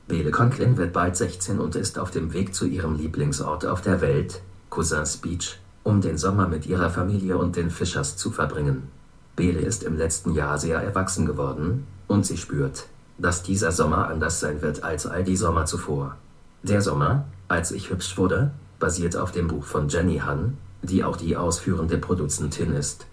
Bele 0.08 0.30
Conklin 0.30 0.76
wird 0.76 0.92
bald 0.92 1.16
16 1.16 1.58
und 1.58 1.74
ist 1.74 1.98
auf 1.98 2.10
dem 2.10 2.32
Weg 2.32 2.54
zu 2.54 2.66
ihrem 2.66 2.96
Lieblingsort 2.96 3.64
auf 3.66 3.80
der 3.80 4.00
Welt, 4.00 4.42
Cousins 4.68 5.16
Beach, 5.16 5.58
um 5.84 6.00
den 6.00 6.18
Sommer 6.18 6.48
mit 6.48 6.66
ihrer 6.66 6.90
Familie 6.90 7.38
und 7.38 7.56
den 7.56 7.70
Fischers 7.70 8.16
zu 8.16 8.30
verbringen. 8.30 8.88
Bele 9.36 9.60
ist 9.60 9.82
im 9.82 9.96
letzten 9.96 10.34
Jahr 10.34 10.58
sehr 10.58 10.80
erwachsen 10.80 11.24
geworden, 11.24 11.86
und 12.08 12.26
sie 12.26 12.36
spürt, 12.36 12.86
dass 13.16 13.42
dieser 13.42 13.72
Sommer 13.72 14.08
anders 14.08 14.40
sein 14.40 14.60
wird 14.60 14.82
als 14.82 15.06
all 15.06 15.24
die 15.24 15.36
Sommer 15.36 15.64
zuvor. 15.64 16.16
Der 16.62 16.80
Sommer, 16.80 17.24
als 17.48 17.72
ich 17.72 17.90
hübsch 17.90 18.16
wurde, 18.16 18.52
basiert 18.78 19.16
auf 19.16 19.32
dem 19.32 19.48
Buch 19.48 19.64
von 19.64 19.88
Jenny 19.88 20.18
Han, 20.18 20.56
die 20.82 21.02
auch 21.02 21.16
die 21.16 21.36
ausführende 21.36 21.98
Produzentin 21.98 22.72
ist. 22.72 23.06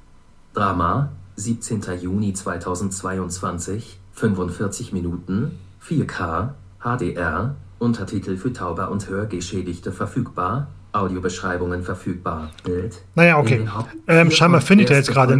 Drama, 0.53 1.09
17. 1.35 1.81
Juni 1.99 2.33
2022, 2.33 3.99
45 4.13 4.93
Minuten, 4.93 5.57
4K, 5.83 6.49
HDR, 6.79 7.55
Untertitel 7.79 8.37
für 8.37 8.53
Tauber 8.53 8.91
und 8.91 9.07
Hörgeschädigte 9.07 9.91
verfügbar, 9.91 10.67
Audiobeschreibungen 10.91 11.83
verfügbar, 11.83 12.49
Bild. 12.63 13.01
Naja, 13.15 13.37
okay. 13.37 13.67
Ähm, 14.07 14.31
scheinbar 14.31 14.61
findet 14.61 14.89
er 14.89 14.97
jetzt 14.97 15.11
gerade 15.11 15.37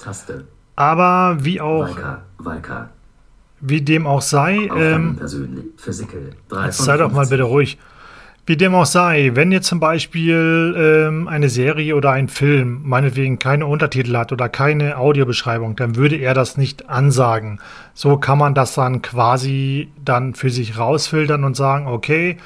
Taste. 0.00 0.44
Aber 0.76 1.36
wie 1.44 1.60
auch, 1.60 1.88
Walker, 1.88 2.22
Walker. 2.38 2.90
Wie 3.66 3.80
dem 3.80 4.06
auch 4.06 4.22
sei, 4.22 4.68
ähm, 4.76 5.16
persönlich. 5.16 5.64
Physical. 5.76 6.30
3 6.48 6.66
jetzt 6.66 6.76
von 6.76 6.86
sei 6.86 6.96
doch 6.96 7.10
mal 7.10 7.26
50. 7.26 7.30
bitte 7.30 7.42
ruhig. 7.44 7.78
Wie 8.46 8.58
dem 8.58 8.74
auch 8.74 8.84
sei, 8.84 9.30
wenn 9.32 9.52
jetzt 9.52 9.68
zum 9.68 9.80
Beispiel 9.80 10.74
ähm, 10.76 11.28
eine 11.28 11.48
Serie 11.48 11.96
oder 11.96 12.10
ein 12.10 12.28
Film 12.28 12.82
meinetwegen 12.84 13.38
keine 13.38 13.64
Untertitel 13.64 14.14
hat 14.18 14.32
oder 14.32 14.50
keine 14.50 14.98
Audiobeschreibung, 14.98 15.76
dann 15.76 15.96
würde 15.96 16.16
er 16.16 16.34
das 16.34 16.58
nicht 16.58 16.90
ansagen. 16.90 17.58
So 17.94 18.18
kann 18.18 18.36
man 18.36 18.54
das 18.54 18.74
dann 18.74 19.00
quasi 19.00 19.88
dann 20.04 20.34
für 20.34 20.50
sich 20.50 20.78
rausfiltern 20.78 21.42
und 21.42 21.56
sagen, 21.56 21.86
okay, 21.86 22.36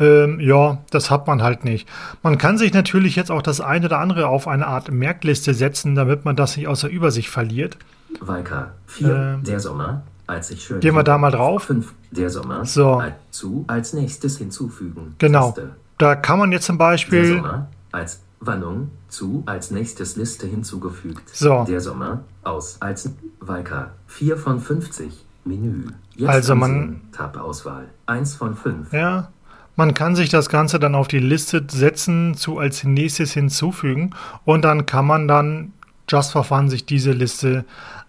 ähm, 0.00 0.40
ja, 0.40 0.78
das 0.90 1.10
hat 1.10 1.26
man 1.26 1.42
halt 1.42 1.64
nicht. 1.64 1.86
Man 2.22 2.38
kann 2.38 2.56
sich 2.56 2.72
natürlich 2.72 3.14
jetzt 3.14 3.30
auch 3.30 3.42
das 3.42 3.60
eine 3.60 3.84
oder 3.84 3.98
andere 3.98 4.28
auf 4.28 4.48
eine 4.48 4.66
Art 4.66 4.90
Merkliste 4.90 5.52
setzen, 5.52 5.94
damit 5.94 6.24
man 6.24 6.36
das 6.36 6.56
nicht 6.56 6.68
außer 6.68 6.88
Übersicht 6.88 7.28
verliert. 7.28 7.76
Walker. 8.20 8.72
4. 8.86 9.08
Ähm, 9.08 9.44
der 9.44 9.60
Sommer, 9.60 10.02
als 10.26 10.50
ich 10.50 10.62
schön. 10.64 10.80
gehen 10.80 10.94
wir 10.94 11.02
da 11.02 11.18
mal 11.18 11.30
drauf. 11.30 11.64
5. 11.64 11.92
Der 12.10 12.30
Sommer. 12.30 12.64
So. 12.64 13.02
Zu. 13.30 13.64
Als 13.66 13.92
nächstes 13.92 14.38
hinzufügen. 14.38 15.14
Genau. 15.18 15.46
Taste. 15.48 15.76
Da 15.98 16.14
kann 16.16 16.38
man 16.38 16.52
jetzt 16.52 16.66
zum 16.66 16.78
Der 16.78 16.84
Beispiel 16.86 17.36
Sommer. 17.36 17.68
Als 17.92 18.20
Warnung. 18.40 18.90
Zu. 19.08 19.42
Als 19.46 19.70
nächstes 19.70 20.16
Liste 20.16 20.46
hinzugefügt. 20.46 21.28
So. 21.34 21.64
Der 21.64 21.80
Sommer. 21.80 22.22
Aus. 22.42 22.76
Als. 22.80 23.10
Walker. 23.40 23.90
4 24.06 24.36
von 24.36 24.60
50. 24.60 25.24
Menü. 25.44 25.84
Jetzt 26.16 26.28
Also 26.30 26.54
man- 26.54 26.70
ansehen. 26.70 27.00
Tab-Auswahl. 27.12 27.88
1 28.06 28.34
von 28.36 28.56
5. 28.56 28.92
Ja, 28.94 29.28
man 29.76 29.92
kann 29.92 30.16
sich 30.16 30.30
das 30.30 30.48
Ganze 30.48 30.78
dann 30.78 30.94
auf 30.94 31.06
die 31.08 31.18
Liste 31.18 31.62
setzen, 31.68 32.34
zu 32.34 32.58
als 32.58 32.82
nächstes 32.84 33.32
hinzufügen 33.32 34.14
und 34.46 34.64
dann 34.64 34.86
kann 34.86 35.04
man 35.06 35.28
dann 35.28 35.73
just 36.08 36.32
for 36.32 36.44
fun 36.44 36.68
sich 36.68 36.86
diese 36.86 37.12
Liste 37.12 37.64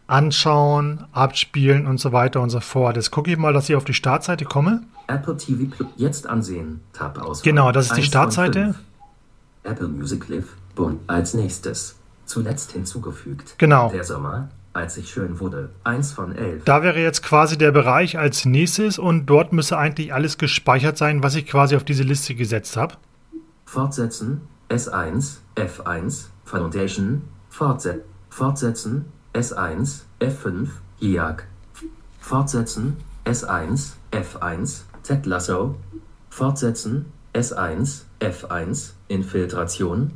anschauen, 0.08 1.06
abspielen 1.12 1.88
und 1.88 2.00
so 2.00 2.12
weiter 2.12 2.42
und 2.42 2.50
so 2.50 2.60
fort. 2.60 2.96
Jetzt 2.96 3.12
gucke 3.12 3.32
ich 3.32 3.38
mal, 3.38 3.54
dass 3.54 3.70
ich 3.70 3.76
auf 3.76 3.86
die 3.86 3.94
Startseite 3.94 4.46
komme. 4.46 4.84
Apple 5.08 5.38
TV 5.38 5.66
Plus. 5.70 5.90
Jetzt 5.98 6.28
ansehen. 6.28 6.82
Tab-Auswahl. 6.94 7.44
Genau, 7.44 7.72
das 7.72 7.88
ist 7.88 7.92
die 7.96 8.02
1 8.02 8.06
von 8.06 8.10
Startseite. 8.10 8.64
5. 8.66 8.78
Apple 9.64 9.88
Music 9.88 10.28
Live. 10.30 10.48
Boom. 10.76 11.00
Als 11.08 11.34
nächstes. 11.34 11.96
Zuletzt 12.26 12.72
hinzugefügt. 12.72 13.56
Genau. 13.58 13.90
Der 13.90 14.04
Sommer, 14.04 14.50
als 14.74 14.98
ich 14.98 15.10
schön 15.10 15.40
wurde. 15.40 15.70
1 15.84 16.14
von 16.14 16.36
11. 16.36 16.64
Da 16.66 16.84
wäre 16.84 17.00
jetzt 17.00 17.24
quasi 17.24 17.58
der 17.58 17.72
Bereich 17.72 18.18
als 18.18 18.46
nächstes 18.46 18.98
und 19.00 19.28
dort 19.28 19.54
müsste 19.54 19.78
eigentlich 19.78 20.14
alles 20.14 20.38
gespeichert 20.38 20.98
sein, 20.98 21.24
was 21.24 21.36
ich 21.36 21.46
quasi 21.46 21.76
auf 21.76 21.84
diese 21.84 22.04
Liste 22.04 22.36
gesetzt 22.36 22.78
habe. 22.78 22.96
Fortsetzen. 23.66 24.42
S1. 24.70 25.38
F1. 25.56 26.26
Foundation. 26.46 27.24
Fortset 27.56 28.04
Fortsetzen. 28.30 29.06
S1. 29.34 30.02
F5. 30.20 30.68
Jag. 31.00 31.44
Fortsetzen. 32.20 32.98
S1. 33.24 33.94
F1. 34.12 34.82
Ted 35.04 35.26
Lasso. 35.26 35.76
Fortsetzen. 36.30 37.06
S1. 37.34 38.02
F1. 38.20 38.92
Infiltration. 39.08 40.12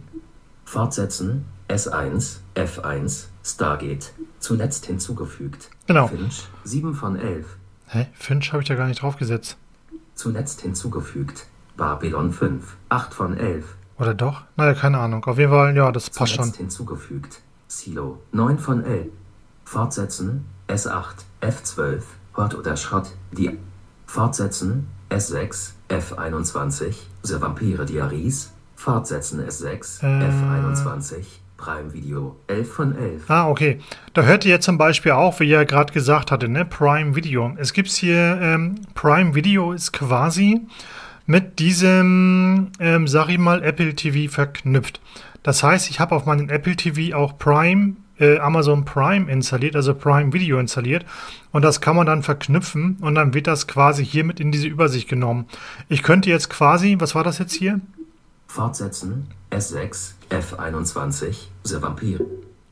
Fortsetzen. 0.66 1.46
S1. 1.70 2.40
F1. 2.56 3.28
Stargate. 3.42 4.12
Zuletzt 4.40 4.88
hinzugefügt. 4.88 5.70
Genau. 5.88 6.08
Finch. 6.08 6.46
7 6.66 6.94
von 6.94 7.16
11. 7.16 7.46
Hä? 7.86 8.08
Finch 8.16 8.52
habe 8.52 8.64
ich 8.64 8.68
da 8.68 8.76
gar 8.76 8.88
nicht 8.88 9.02
drauf 9.02 9.16
gesetzt. 9.16 9.56
Zuletzt 10.14 10.60
hinzugefügt. 10.60 11.46
Babylon 11.78 12.34
5. 12.34 12.76
8 12.90 13.14
von 13.14 13.38
11. 13.38 13.78
Oder 14.00 14.14
doch? 14.14 14.44
Naja, 14.56 14.74
keine 14.74 14.98
Ahnung. 15.00 15.26
Auf 15.26 15.38
jeden 15.38 15.52
Fall, 15.52 15.76
ja, 15.76 15.92
das 15.92 16.10
passt 16.10 16.34
schon. 16.34 16.52
Hinzugefügt. 16.54 17.42
Silo. 17.68 18.20
9 18.32 18.58
von 18.58 18.84
11. 18.84 19.08
Fortsetzen. 19.66 20.46
S8. 20.68 21.04
F12. 21.42 22.02
Hort 22.36 22.56
oder 22.56 22.78
Schrott. 22.78 23.12
Die. 23.32 23.58
Fortsetzen. 24.06 24.88
S6. 25.10 25.72
F21. 25.90 26.96
The 27.24 27.42
Vampire 27.42 27.86
Diaries. 27.86 28.54
Fortsetzen 28.76 29.46
S6. 29.46 30.02
Äh. 30.02 30.30
F21. 30.30 31.26
Prime 31.58 31.92
Video. 31.94 32.38
11 32.48 32.72
von 32.72 32.96
11. 32.96 33.30
Ah, 33.30 33.50
okay. 33.50 33.82
Da 34.14 34.22
hört 34.22 34.46
ihr 34.46 34.52
jetzt 34.52 34.64
zum 34.64 34.78
Beispiel 34.78 35.12
auch, 35.12 35.42
wie 35.42 35.52
er 35.52 35.66
gerade 35.66 35.92
gesagt 35.92 36.32
hatte, 36.32 36.48
ne? 36.48 36.64
Prime 36.64 37.18
Video. 37.18 37.52
Es 37.58 37.74
gibt 37.74 37.90
hier, 37.90 38.40
ähm, 38.42 38.76
Prime 38.96 39.36
Video 39.36 39.74
ist 39.74 39.92
quasi 39.92 40.62
mit 41.30 41.60
diesem, 41.60 42.72
ähm, 42.80 43.08
sag 43.08 43.30
ich 43.30 43.38
mal, 43.38 43.64
Apple 43.64 43.94
TV 43.94 44.34
verknüpft. 44.34 45.00
Das 45.44 45.62
heißt, 45.62 45.88
ich 45.92 46.00
habe 46.00 46.16
auf 46.16 46.26
meinem 46.26 46.50
Apple 46.50 46.76
TV 46.76 47.16
auch 47.16 47.38
Prime, 47.38 47.98
äh, 48.18 48.40
Amazon 48.40 48.84
Prime 48.84 49.32
installiert, 49.32 49.76
also 49.76 49.94
Prime 49.94 50.34
Video 50.34 50.58
installiert. 50.58 51.06
Und 51.52 51.62
das 51.62 51.82
kann 51.82 51.96
man 51.96 52.08
dann 52.08 52.24
verknüpfen 52.24 52.98
und 53.02 53.14
dann 53.14 53.36
wird 53.36 53.46
das 53.46 53.68
quasi 53.68 54.04
hiermit 54.04 54.40
in 54.40 54.52
diese 54.52 54.68
Übersicht 54.68 55.08
genommen. 55.08 55.46
Ich 55.88 56.02
könnte 56.02 56.32
jetzt 56.32 56.50
quasi, 56.50 56.96
was 56.98 57.14
war 57.14 57.24
das 57.24 57.38
jetzt 57.38 57.54
hier? 57.54 57.80
Fortsetzen, 58.48 59.28
S6, 59.52 60.14
F21, 60.32 61.36
The 61.64 61.80
Vampire. 61.80 62.26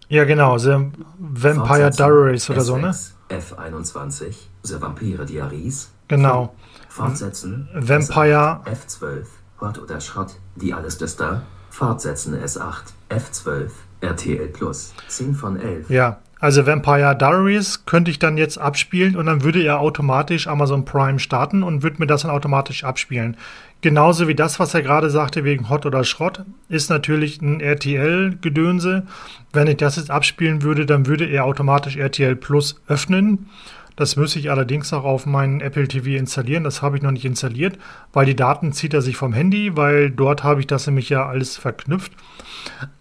Ja, 0.09 0.23
genau, 0.23 0.57
The 0.57 0.77
Vampire 1.19 1.91
Diaries 1.91 2.49
oder 2.49 2.61
so, 2.61 2.77
ne? 2.77 2.95
F21, 3.29 4.33
The 4.63 4.81
Vampire 4.81 5.27
Diaries. 5.27 5.91
Genau. 6.07 6.55
Fortsetzen. 6.89 7.67
Vampire. 7.73 8.61
F12, 8.65 9.25
Hort 9.59 9.79
oder 9.81 9.99
Schrott, 9.99 10.35
die 10.55 10.73
alles 10.73 10.95
ist 11.01 11.19
da. 11.19 11.43
Fortsetzen 11.69 12.35
S8, 12.35 12.93
F12, 13.09 13.69
RTL 14.01 14.47
Plus, 14.47 14.93
10 15.07 15.35
von 15.35 15.59
11. 15.59 15.89
Ja, 15.89 16.19
also 16.39 16.67
Vampire 16.67 17.15
Diaries 17.15 17.85
könnte 17.85 18.11
ich 18.11 18.19
dann 18.19 18.37
jetzt 18.37 18.59
abspielen 18.59 19.15
und 19.15 19.25
dann 19.25 19.43
würde 19.43 19.63
er 19.63 19.79
automatisch 19.79 20.47
Amazon 20.47 20.85
Prime 20.85 21.17
starten 21.17 21.63
und 21.63 21.81
würde 21.81 21.97
mir 21.99 22.07
das 22.07 22.21
dann 22.21 22.31
automatisch 22.31 22.83
abspielen. 22.83 23.37
Genauso 23.81 24.27
wie 24.27 24.35
das, 24.35 24.59
was 24.59 24.73
er 24.73 24.81
gerade 24.81 25.09
sagte, 25.09 25.43
wegen 25.43 25.69
Hot 25.69 25.85
oder 25.85 26.03
Schrott, 26.03 26.43
ist 26.69 26.89
natürlich 26.89 27.41
ein 27.41 27.59
RTL-Gedönse. 27.59 29.03
Wenn 29.51 29.67
ich 29.67 29.77
das 29.77 29.97
jetzt 29.97 30.11
abspielen 30.11 30.61
würde, 30.61 30.85
dann 30.85 31.07
würde 31.07 31.25
er 31.25 31.45
automatisch 31.45 31.95
RTL 31.95 32.35
Plus 32.35 32.81
öffnen. 32.87 33.49
Das 33.97 34.15
müsste 34.15 34.39
ich 34.39 34.51
allerdings 34.51 34.93
auch 34.93 35.03
auf 35.03 35.25
meinen 35.25 35.59
Apple 35.59 35.87
TV 35.87 36.11
installieren. 36.11 36.63
Das 36.63 36.81
habe 36.81 36.95
ich 36.95 37.03
noch 37.03 37.11
nicht 37.11 37.25
installiert, 37.25 37.77
weil 38.13 38.27
die 38.27 38.35
Daten 38.35 38.71
zieht 38.71 38.93
er 38.93 39.01
sich 39.01 39.17
vom 39.17 39.33
Handy, 39.33 39.75
weil 39.75 40.11
dort 40.11 40.43
habe 40.43 40.61
ich 40.61 40.67
das 40.67 40.85
nämlich 40.85 41.09
ja 41.09 41.25
alles 41.25 41.57
verknüpft. 41.57 42.13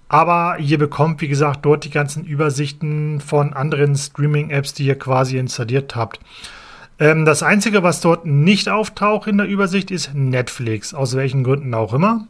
Aber 0.08 0.58
ihr 0.58 0.78
bekommt, 0.78 1.20
wie 1.20 1.28
gesagt, 1.28 1.66
dort 1.66 1.84
die 1.84 1.90
ganzen 1.90 2.24
Übersichten 2.24 3.20
von 3.20 3.52
anderen 3.52 3.94
Streaming-Apps, 3.94 4.72
die 4.72 4.86
ihr 4.86 4.98
quasi 4.98 5.36
installiert 5.36 5.94
habt. 5.96 6.18
Ähm, 6.98 7.26
das 7.26 7.42
Einzige, 7.42 7.82
was 7.82 8.00
dort 8.00 8.24
nicht 8.24 8.70
auftaucht 8.70 9.28
in 9.28 9.36
der 9.36 9.48
Übersicht, 9.48 9.90
ist 9.90 10.14
Netflix, 10.14 10.94
aus 10.94 11.14
welchen 11.14 11.44
Gründen 11.44 11.74
auch 11.74 11.92
immer. 11.92 12.26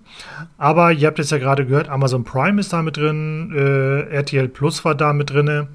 Aber 0.58 0.90
ihr 0.90 1.06
habt 1.06 1.20
es 1.20 1.30
ja 1.30 1.38
gerade 1.38 1.66
gehört, 1.66 1.88
Amazon 1.88 2.24
Prime 2.24 2.60
ist 2.60 2.72
da 2.72 2.82
mit 2.82 2.96
drin, 2.96 3.52
äh, 3.54 4.12
RTL 4.12 4.48
Plus 4.48 4.84
war 4.84 4.96
da 4.96 5.12
mit 5.12 5.30
drin 5.30 5.68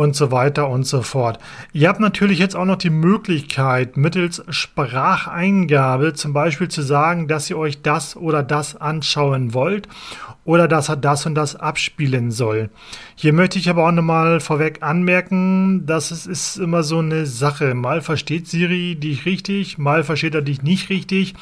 und 0.00 0.16
so 0.16 0.30
weiter 0.30 0.70
und 0.70 0.84
so 0.84 1.02
fort. 1.02 1.38
Ihr 1.74 1.90
habt 1.90 2.00
natürlich 2.00 2.38
jetzt 2.38 2.56
auch 2.56 2.64
noch 2.64 2.78
die 2.78 2.88
Möglichkeit, 2.88 3.98
mittels 3.98 4.42
Spracheingabe 4.48 6.14
zum 6.14 6.32
Beispiel 6.32 6.68
zu 6.68 6.80
sagen, 6.80 7.28
dass 7.28 7.50
ihr 7.50 7.58
euch 7.58 7.82
das 7.82 8.16
oder 8.16 8.42
das 8.42 8.80
anschauen 8.80 9.52
wollt 9.52 9.88
oder 10.46 10.68
dass 10.68 10.88
er 10.88 10.96
das 10.96 11.26
und 11.26 11.34
das 11.34 11.54
abspielen 11.54 12.30
soll. 12.30 12.70
Hier 13.14 13.34
möchte 13.34 13.58
ich 13.58 13.68
aber 13.68 13.86
auch 13.86 13.92
nochmal 13.92 14.40
vorweg 14.40 14.78
anmerken, 14.80 15.84
dass 15.84 16.10
es 16.12 16.26
ist 16.26 16.56
immer 16.56 16.82
so 16.82 17.00
eine 17.00 17.26
Sache. 17.26 17.74
Mal 17.74 18.00
versteht 18.00 18.48
Siri 18.48 18.96
dich 18.96 19.26
richtig, 19.26 19.76
mal 19.76 20.02
versteht 20.02 20.34
er 20.34 20.40
dich 20.40 20.62
nicht 20.62 20.88
richtig. 20.88 21.34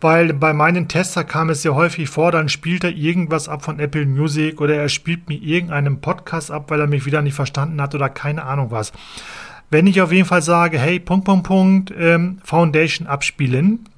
Weil 0.00 0.32
bei 0.32 0.52
meinen 0.52 0.86
Tester 0.86 1.24
kam 1.24 1.50
es 1.50 1.62
sehr 1.62 1.74
häufig 1.74 2.08
vor, 2.08 2.30
dann 2.30 2.48
spielt 2.48 2.84
er 2.84 2.92
irgendwas 2.92 3.48
ab 3.48 3.64
von 3.64 3.80
Apple 3.80 4.06
Music 4.06 4.60
oder 4.60 4.76
er 4.76 4.88
spielt 4.88 5.28
mir 5.28 5.38
irgendeinen 5.38 6.00
Podcast 6.00 6.52
ab, 6.52 6.70
weil 6.70 6.80
er 6.80 6.86
mich 6.86 7.04
wieder 7.04 7.20
nicht 7.20 7.34
verstanden 7.34 7.80
hat 7.80 7.94
oder 7.94 8.08
keine 8.08 8.44
Ahnung 8.44 8.70
was. 8.70 8.92
Wenn 9.70 9.86
ich 9.86 10.00
auf 10.00 10.12
jeden 10.12 10.26
Fall 10.26 10.42
sage, 10.42 10.78
hey, 10.78 11.00
Punkt, 11.00 11.24
Punkt, 11.24 11.46
Punkt, 11.46 11.94
ähm, 11.98 12.38
Foundation 12.44 13.06
abspielen, 13.08 13.88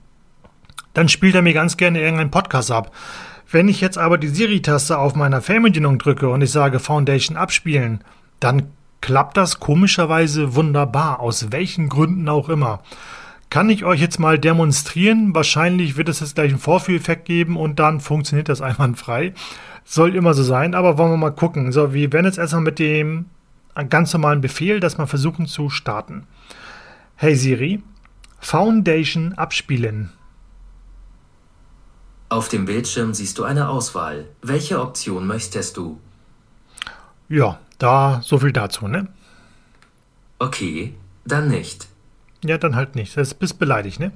dann 0.95 1.09
spielt 1.09 1.35
er 1.35 1.42
mir 1.42 1.52
ganz 1.52 1.76
gerne 1.76 2.00
irgendeinen 2.00 2.30
Podcast 2.30 2.71
ab. 2.71 2.95
Wenn 3.50 3.69
ich 3.69 3.80
jetzt 3.80 3.99
aber 3.99 4.16
die 4.16 4.28
Siri-Taste 4.28 4.99
auf 4.99 5.14
meiner 5.14 5.42
Fernbedienung 5.42 5.99
drücke 5.99 6.28
und 6.28 6.40
ich 6.40 6.50
sage 6.50 6.78
Foundation 6.78 7.37
abspielen, 7.37 8.02
dann 8.40 8.69
klappt 9.00 9.37
das 9.37 9.61
komischerweise 9.61 10.54
wunderbar, 10.54 11.21
aus 11.21 11.52
welchen 11.52 11.88
Gründen 11.88 12.28
auch 12.28 12.49
immer. 12.49 12.80
Kann 13.50 13.69
ich 13.69 13.85
euch 13.85 14.00
jetzt 14.00 14.21
mal 14.21 14.38
demonstrieren. 14.38 15.35
Wahrscheinlich 15.35 15.97
wird 15.97 16.09
es 16.09 16.21
jetzt 16.21 16.37
gleich 16.37 16.50
einen 16.50 16.61
Vorführeffekt 16.61 17.25
geben 17.25 17.57
und 17.57 17.80
dann 17.80 18.00
funktioniert 18.00 18.49
das 18.49 18.61
einwandfrei. 18.62 19.35
Soll 19.85 20.14
immer 20.14 20.35
so 20.35 20.45
sein, 20.45 20.75
aber 20.76 20.99
wollen 20.99 21.11
wir 21.11 21.16
mal 21.16 21.30
gucken. 21.30 21.73
So, 21.73 21.93
wir 21.93 22.13
werden 22.13 22.26
jetzt 22.26 22.39
erstmal 22.39 22.63
mit 22.63 22.78
dem 22.78 23.26
ganz 23.89 24.13
normalen 24.13 24.41
Befehl 24.41 24.78
das 24.78 24.99
mal 24.99 25.06
versuchen 25.06 25.47
zu 25.47 25.69
starten. 25.69 26.26
Hey 27.17 27.34
Siri, 27.34 27.82
Foundation 28.39 29.34
abspielen. 29.34 30.13
Auf 32.28 32.49
dem 32.49 32.67
Bildschirm 32.67 33.13
siehst 33.15 33.39
du 33.39 33.45
eine 33.45 33.69
Auswahl. 33.69 34.28
Welche 34.43 34.80
Option 34.80 35.26
möchtest 35.26 35.76
du? 35.76 35.99
Ja, 37.28 37.58
da 37.78 38.21
so 38.23 38.39
viel 38.39 38.52
dazu, 38.52 38.86
ne? 38.86 39.08
Okay, 40.39 40.95
dann 41.25 41.49
nicht. 41.49 41.89
Ja, 42.44 42.56
dann 42.56 42.74
halt 42.74 42.96
nicht. 42.96 43.16
Das 43.16 43.34
bist 43.34 43.58
beleidigt, 43.58 44.00
ne? 44.00 44.12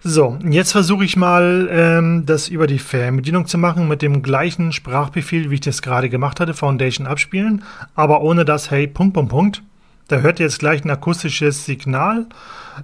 So, 0.00 0.36
jetzt 0.42 0.72
versuche 0.72 1.04
ich 1.04 1.16
mal, 1.16 1.68
ähm, 1.70 2.26
das 2.26 2.48
über 2.48 2.66
die 2.66 2.80
Fernbedienung 2.80 3.46
zu 3.46 3.58
machen 3.58 3.86
mit 3.86 4.02
dem 4.02 4.22
gleichen 4.22 4.72
Sprachbefehl, 4.72 5.50
wie 5.50 5.54
ich 5.54 5.60
das 5.60 5.80
gerade 5.80 6.08
gemacht 6.08 6.40
hatte, 6.40 6.54
Foundation 6.54 7.06
abspielen, 7.06 7.62
aber 7.94 8.22
ohne 8.22 8.44
das 8.44 8.70
Hey, 8.70 8.88
Punkt, 8.88 9.14
Punkt, 9.14 9.30
Punkt. 9.30 9.62
Da 10.08 10.18
hört 10.18 10.40
ihr 10.40 10.46
jetzt 10.46 10.58
gleich 10.58 10.84
ein 10.84 10.90
akustisches 10.90 11.64
Signal, 11.64 12.26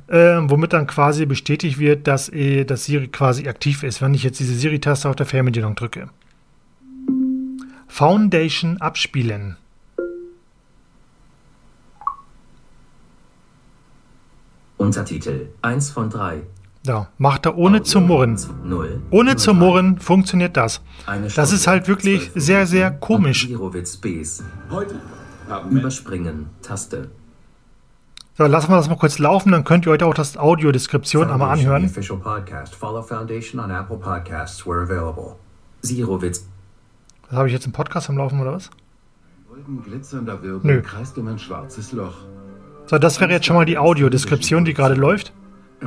äh, 0.06 0.36
womit 0.42 0.72
dann 0.72 0.86
quasi 0.86 1.26
bestätigt 1.26 1.80
wird, 1.80 2.06
dass, 2.06 2.28
äh, 2.28 2.64
das 2.64 2.84
Siri 2.84 3.08
quasi 3.08 3.48
aktiv 3.48 3.82
ist, 3.82 4.00
wenn 4.00 4.14
ich 4.14 4.22
jetzt 4.22 4.38
diese 4.38 4.54
Siri-Taste 4.54 5.08
auf 5.08 5.16
der 5.16 5.26
Fernbedienung 5.26 5.74
drücke. 5.74 6.08
Foundation 7.88 8.80
abspielen. 8.80 9.56
Untertitel 14.76 15.48
1 15.62 15.90
von 15.90 16.10
3. 16.10 16.42
Ja, 16.86 17.08
macht 17.18 17.46
er 17.46 17.56
ohne 17.56 17.82
zu 17.82 18.00
murren. 18.00 18.38
Ohne 19.10 19.36
zu 19.36 19.54
murren 19.54 19.98
funktioniert 19.98 20.56
das. 20.56 20.80
Das 21.34 21.52
ist 21.52 21.66
halt 21.66 21.88
wirklich 21.88 22.30
sehr, 22.34 22.66
sehr 22.66 22.90
komisch. 22.92 23.48
Heute 24.70 24.94
Überspringen, 25.70 26.50
Taste. 26.62 27.10
So, 28.38 28.44
lassen 28.44 28.70
wir 28.70 28.76
das 28.76 28.88
mal 28.88 28.96
kurz 28.96 29.18
laufen, 29.18 29.52
dann 29.52 29.64
könnt 29.64 29.86
ihr 29.86 29.92
euch 29.92 30.02
auch 30.02 30.12
das 30.12 30.36
Audiodeskription 30.36 31.30
einmal 31.30 31.50
anhören. 31.50 31.84
Was 31.84 32.10
habe 37.32 37.48
ich 37.48 37.54
jetzt 37.54 37.66
im 37.66 37.72
Podcast 37.72 38.10
am 38.10 38.18
Laufen 38.18 38.40
oder 38.40 38.52
was? 38.52 38.70
Nö. 40.62 40.82
kreist 40.82 41.16
um 41.18 41.28
ein 41.28 41.38
schwarzes 41.38 41.92
Loch. 41.92 42.14
So, 42.88 42.98
das 42.98 43.20
wäre 43.20 43.32
jetzt 43.32 43.46
schon 43.46 43.56
mal 43.56 43.64
die 43.64 43.78
Audiodeskription, 43.78 44.64
die 44.64 44.72
gerade 44.72 44.94
läuft. 44.94 45.32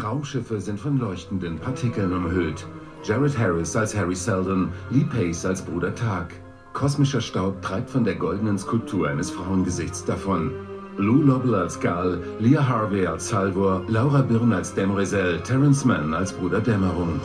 Raumschiffe 0.04 0.60
sind 0.60 0.80
von 0.80 1.00
leuchtenden 1.00 1.58
Partikeln 1.58 2.12
umhült. 2.12 2.68
Jared 3.06 3.38
Harris 3.38 3.74
als 3.76 3.96
Harry 3.96 4.16
Seldon, 4.16 4.70
Lee 4.90 5.06
Pace 5.06 5.46
als 5.46 5.62
Bruder 5.62 5.96
Tag. 5.96 6.34
Kosmischer 6.74 7.22
Staub 7.22 7.62
treibt 7.62 7.90
von 7.90 8.04
der 8.04 8.16
goldenen 8.16 8.58
Skulptur 8.58 9.08
eines 9.08 9.32
Frauengesichts 9.32 10.04
davon. 10.04 10.52
Lou 10.98 11.22
Lobel 11.22 11.56
als 11.56 11.80
Gal, 11.80 12.20
Leah 12.40 12.68
Harvey 12.68 13.08
als 13.08 13.30
Salvor, 13.30 13.82
Laura 13.88 14.22
Byrne 14.22 14.58
als 14.58 14.74
Demresel, 14.74 15.40
Terence 15.40 15.86
Mann 15.86 16.14
als 16.14 16.34
Bruder 16.34 16.60
Dämmerung. 16.60 17.22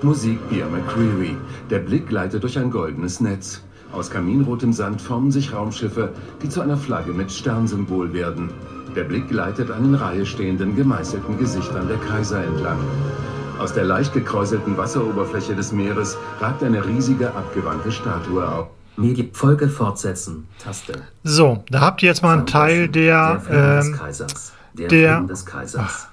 Musik 0.00 0.38
Pierre 0.48 0.70
McCreary. 0.70 1.36
Der 1.68 1.80
Blick 1.80 2.08
gleitet 2.08 2.42
durch 2.42 2.58
ein 2.58 2.70
goldenes 2.70 3.20
Netz. 3.20 3.62
Aus 3.92 4.10
kaminrotem 4.10 4.72
Sand 4.72 5.02
formen 5.02 5.30
sich 5.30 5.52
Raumschiffe, 5.52 6.12
die 6.42 6.48
zu 6.48 6.62
einer 6.62 6.76
Flagge 6.78 7.12
mit 7.12 7.30
Sternsymbol 7.30 8.12
werden. 8.14 8.50
Der 8.96 9.04
Blick 9.04 9.28
gleitet 9.28 9.70
an 9.70 9.84
in 9.84 9.94
Reihe 9.94 10.24
stehenden 10.24 10.74
gemeißelten 10.74 11.38
Gesichtern 11.38 11.88
der 11.88 11.98
Kaiser 11.98 12.42
entlang. 12.42 12.78
Aus 13.58 13.72
der 13.74 13.84
leicht 13.84 14.12
gekräuselten 14.14 14.76
Wasseroberfläche 14.76 15.54
des 15.54 15.72
Meeres 15.72 16.16
ragt 16.40 16.62
eine 16.62 16.84
riesige 16.84 17.34
abgewandte 17.34 17.92
Statue 17.92 18.46
auf. 18.48 18.68
Medi 18.96 19.30
Folge 19.32 19.68
fortsetzen. 19.68 20.48
Taste. 20.62 21.02
So, 21.22 21.62
da 21.70 21.80
habt 21.80 22.02
ihr 22.02 22.08
jetzt 22.08 22.22
mal 22.22 22.36
einen 22.36 22.46
Teil 22.46 22.88
der, 22.88 23.42
der, 23.48 23.82
ähm, 23.82 23.98
der, 24.74 24.88
der 24.88 25.20
des 25.22 25.46
Kaisers. 25.46 26.08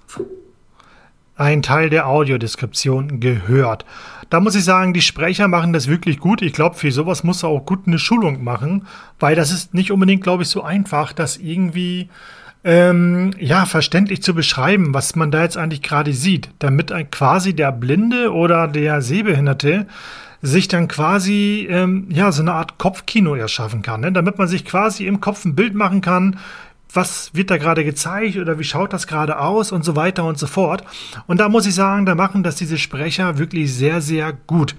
ein 1.35 1.61
Teil 1.61 1.89
der 1.89 2.07
Audiodeskription 2.07 3.19
gehört. 3.19 3.85
Da 4.29 4.39
muss 4.39 4.55
ich 4.55 4.63
sagen, 4.63 4.93
die 4.93 5.01
Sprecher 5.01 5.47
machen 5.47 5.73
das 5.73 5.87
wirklich 5.87 6.19
gut. 6.19 6.41
Ich 6.41 6.53
glaube, 6.53 6.75
für 6.75 6.91
sowas 6.91 7.23
muss 7.23 7.43
er 7.43 7.49
auch 7.49 7.65
gut 7.65 7.87
eine 7.87 7.99
Schulung 7.99 8.43
machen, 8.43 8.87
weil 9.19 9.35
das 9.35 9.51
ist 9.51 9.73
nicht 9.73 9.91
unbedingt, 9.91 10.23
glaube 10.23 10.43
ich, 10.43 10.49
so 10.49 10.63
einfach, 10.63 11.13
das 11.13 11.37
irgendwie 11.37 12.09
ähm, 12.65 13.31
ja, 13.39 13.65
verständlich 13.65 14.23
zu 14.23 14.33
beschreiben, 14.33 14.93
was 14.93 15.15
man 15.15 15.29
da 15.29 15.43
jetzt 15.43 15.55
eigentlich 15.55 15.83
gerade 15.83 16.13
sieht, 16.13 16.49
damit 16.57 16.91
quasi 17.11 17.55
der 17.55 17.71
Blinde 17.71 18.33
oder 18.33 18.67
der 18.67 19.03
Sehbehinderte 19.03 19.85
sich 20.41 20.67
dann 20.67 20.87
quasi 20.87 21.67
ähm, 21.69 22.07
ja 22.09 22.31
so 22.31 22.41
eine 22.41 22.53
Art 22.53 22.79
Kopfkino 22.79 23.35
erschaffen 23.35 23.83
kann, 23.83 24.01
ne? 24.01 24.11
damit 24.11 24.39
man 24.39 24.47
sich 24.47 24.65
quasi 24.65 25.05
im 25.05 25.21
Kopf 25.21 25.45
ein 25.45 25.55
Bild 25.55 25.75
machen 25.75 26.01
kann, 26.01 26.39
was 26.91 27.29
wird 27.33 27.51
da 27.51 27.57
gerade 27.57 27.85
gezeigt 27.85 28.37
oder 28.37 28.57
wie 28.57 28.63
schaut 28.63 28.93
das 28.93 29.05
gerade 29.05 29.39
aus 29.39 29.71
und 29.71 29.85
so 29.85 29.95
weiter 29.95 30.23
und 30.23 30.39
so 30.39 30.47
fort. 30.47 30.83
Und 31.27 31.39
da 31.39 31.49
muss 31.49 31.67
ich 31.67 31.75
sagen, 31.75 32.05
da 32.07 32.15
machen 32.15 32.41
das 32.41 32.55
diese 32.55 32.79
Sprecher 32.79 33.37
wirklich 33.37 33.73
sehr, 33.73 34.01
sehr 34.01 34.33
gut. 34.33 34.75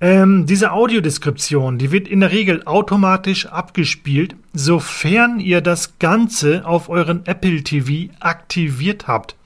Ähm, 0.00 0.46
diese 0.46 0.72
Audiodeskription, 0.72 1.78
die 1.78 1.92
wird 1.92 2.08
in 2.08 2.20
der 2.20 2.32
Regel 2.32 2.62
automatisch 2.64 3.46
abgespielt, 3.46 4.36
sofern 4.52 5.40
ihr 5.40 5.60
das 5.60 5.98
Ganze 5.98 6.66
auf 6.66 6.88
euren 6.88 7.26
Apple 7.26 7.62
TV 7.62 8.12
aktiviert 8.20 9.08
habt. 9.08 9.36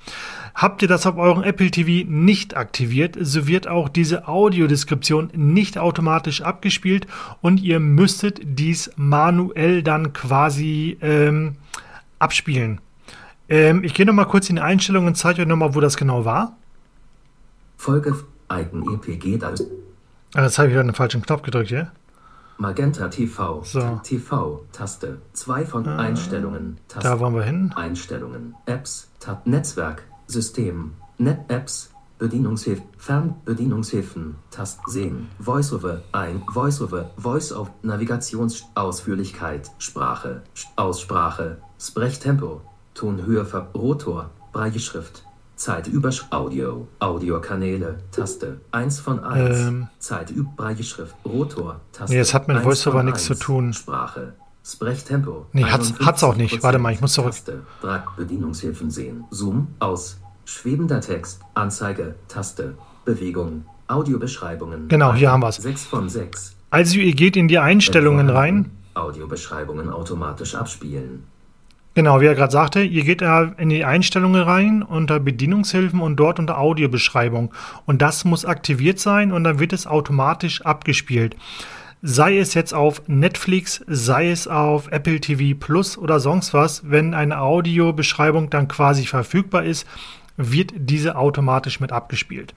Habt 0.55 0.83
ihr 0.83 0.89
das 0.89 1.05
auf 1.05 1.17
eurem 1.17 1.43
Apple 1.43 1.71
TV 1.71 2.09
nicht 2.09 2.57
aktiviert, 2.57 3.17
so 3.21 3.49
wird 3.49 3.67
auch 3.67 3.89
diese 3.89 4.29
Audiodeskription 4.29 5.31
nicht 5.35 5.79
automatisch 5.79 6.43
abgespielt 6.43 7.09
und 7.41 7.61
ihr 7.61 7.81
müsstet 7.81 8.41
dies 8.45 8.93
manuell 8.95 9.83
dann 9.83 10.13
quasi 10.13 10.97
ähm, 11.01 11.57
abspielen. 12.21 12.81
Ähm, 13.49 13.83
ich 13.83 13.95
gehe 13.95 14.07
nochmal 14.07 14.29
kurz 14.29 14.49
in 14.49 14.57
die 14.57 14.63
Einstellungen 14.63 15.09
und 15.09 15.17
zeige 15.17 15.43
euch 15.43 15.49
nochmal, 15.49 15.75
wo 15.75 15.81
das 15.81 15.97
genau 15.97 16.25
war. 16.25 16.57
Folge 17.77 18.15
Icon 18.51 18.95
EPG 18.95 19.39
da 19.39 19.51
ist. 19.51 19.67
Ah, 20.35 20.43
jetzt 20.43 20.59
habe 20.59 20.69
ich 20.69 20.73
wieder 20.73 20.81
einen 20.81 20.95
falschen 20.95 21.23
Knopf 21.23 21.43
gedrückt, 21.43 21.71
ja? 21.71 21.93
Magenta 22.59 23.09
TV. 23.09 23.63
So. 23.65 24.01
TV. 24.03 24.65
Taste. 24.73 25.19
2 25.33 25.65
von 25.67 25.89
Einstellungen. 25.89 26.79
Taste. 26.89 27.09
Da 27.09 27.19
wollen 27.21 27.35
wir 27.35 27.43
hin. 27.43 27.73
Einstellungen. 27.75 28.55
Apps. 28.67 29.11
Tab. 29.21 29.47
Netzwerk. 29.47 30.03
System. 30.27 30.95
Net 31.19 31.39
Apps. 31.49 31.91
Bedienungshilfen. 32.19 32.85
Fernbedienungshilfen. 32.97 34.37
Tast. 34.51 34.79
Sehen. 34.87 35.29
Voiceover. 35.39 36.03
Ein. 36.13 36.43
Voiceover. 36.53 37.11
Voice 37.17 37.53
of 37.53 37.71
Navigationsausführlichkeit. 37.83 39.71
Sprache. 39.79 40.43
Sch- 40.57 40.67
Aussprache. 40.77 41.59
Sprechtempo. 41.81 42.61
Tonhöhe. 42.95 43.45
Rotor. 43.75 44.31
Breitschrift. 44.53 45.25
Zeit 45.57 45.87
über 45.87 46.11
Audio. 46.31 46.89
Audiokanäle. 46.99 47.99
Taste. 48.11 48.61
1 48.73 49.01
von 49.01 49.23
1. 49.23 49.59
Ähm. 49.59 49.89
Zeit 49.99 50.31
über 50.31 50.51
Breitschrift. 50.57 51.15
Rotor. 51.25 51.81
Taste. 51.93 52.13
Nee, 52.13 52.19
das 52.19 52.35
hat 52.35 52.49
mit 52.49 52.65
VoiceOver 52.65 53.03
nichts 53.03 53.25
zu 53.25 53.35
tun. 53.35 53.73
Sprache. 53.73 54.35
Sprechtempo. 54.65 55.47
Nee, 55.53 55.65
hat's- 55.65 55.95
hat's 56.01 56.25
auch 56.25 56.37
nicht. 56.37 56.63
Warte 56.63 56.79
mal, 56.79 56.93
ich 56.93 57.01
muss 57.01 57.13
zurück. 57.13 57.33
Taste. 57.33 57.63
Drei 57.83 58.03
Bedienungshilfen 58.17 58.91
sehen. 58.91 59.25
Zoom 59.31 59.69
aus. 59.79 60.19
Schwebender 60.45 61.01
Text. 61.01 61.41
Anzeige. 61.55 62.15
Taste. 62.29 62.75
Bewegung. 63.05 63.65
Audiobeschreibungen. 63.89 64.89
Genau, 64.89 65.13
hier 65.15 65.31
haben 65.31 65.43
wir's. 65.43 65.57
6 65.57 65.85
von 65.85 66.09
6. 66.09 66.57
Also 66.71 66.99
ihr 66.99 67.15
geht 67.15 67.37
in 67.37 67.47
die 67.49 67.59
Einstellungen 67.59 68.29
rein. 68.31 68.71
Audiobeschreibungen 68.95 69.91
automatisch 69.91 70.55
abspielen. 70.55 71.25
Genau, 71.95 72.21
wie 72.21 72.27
er 72.27 72.35
gerade 72.35 72.53
sagte, 72.53 72.83
ihr 72.83 73.05
geht 73.05 73.21
da 73.21 73.53
in 73.57 73.69
die 73.69 73.85
Einstellungen 73.85 74.43
rein 74.43 74.83
unter 74.83 75.21
Bedienungshilfen 75.21 76.01
und 76.01 76.17
dort 76.17 76.41
unter 76.41 76.59
Audiobeschreibung. 76.59 77.55
Und 77.87 78.03
das 78.03 78.25
muss 78.25 78.45
aktiviert 78.45 78.99
sein 78.99 79.31
und 79.31 79.45
dann 79.45 79.61
wird 79.61 79.73
es 79.73 79.87
automatisch 79.87 80.63
abgespielt. 80.63 81.37
Sei 82.03 82.37
es 82.39 82.53
jetzt 82.53 82.75
auf 82.75 83.03
Netflix, 83.07 83.83
sei 83.87 84.31
es 84.31 84.49
auf 84.49 84.91
Apple 84.91 85.21
TV 85.21 85.57
Plus 85.59 85.97
oder 85.97 86.19
sonst 86.19 86.53
was, 86.53 86.91
wenn 86.91 87.15
eine 87.15 87.41
Audiobeschreibung 87.41 88.51
dann 88.51 88.67
quasi 88.67 89.07
verfügbar 89.07 89.65
ist, 89.65 89.87
wird 90.37 90.73
diese 90.75 91.17
automatisch 91.17 91.79
mit 91.79 91.93
abgespielt. 91.93 92.55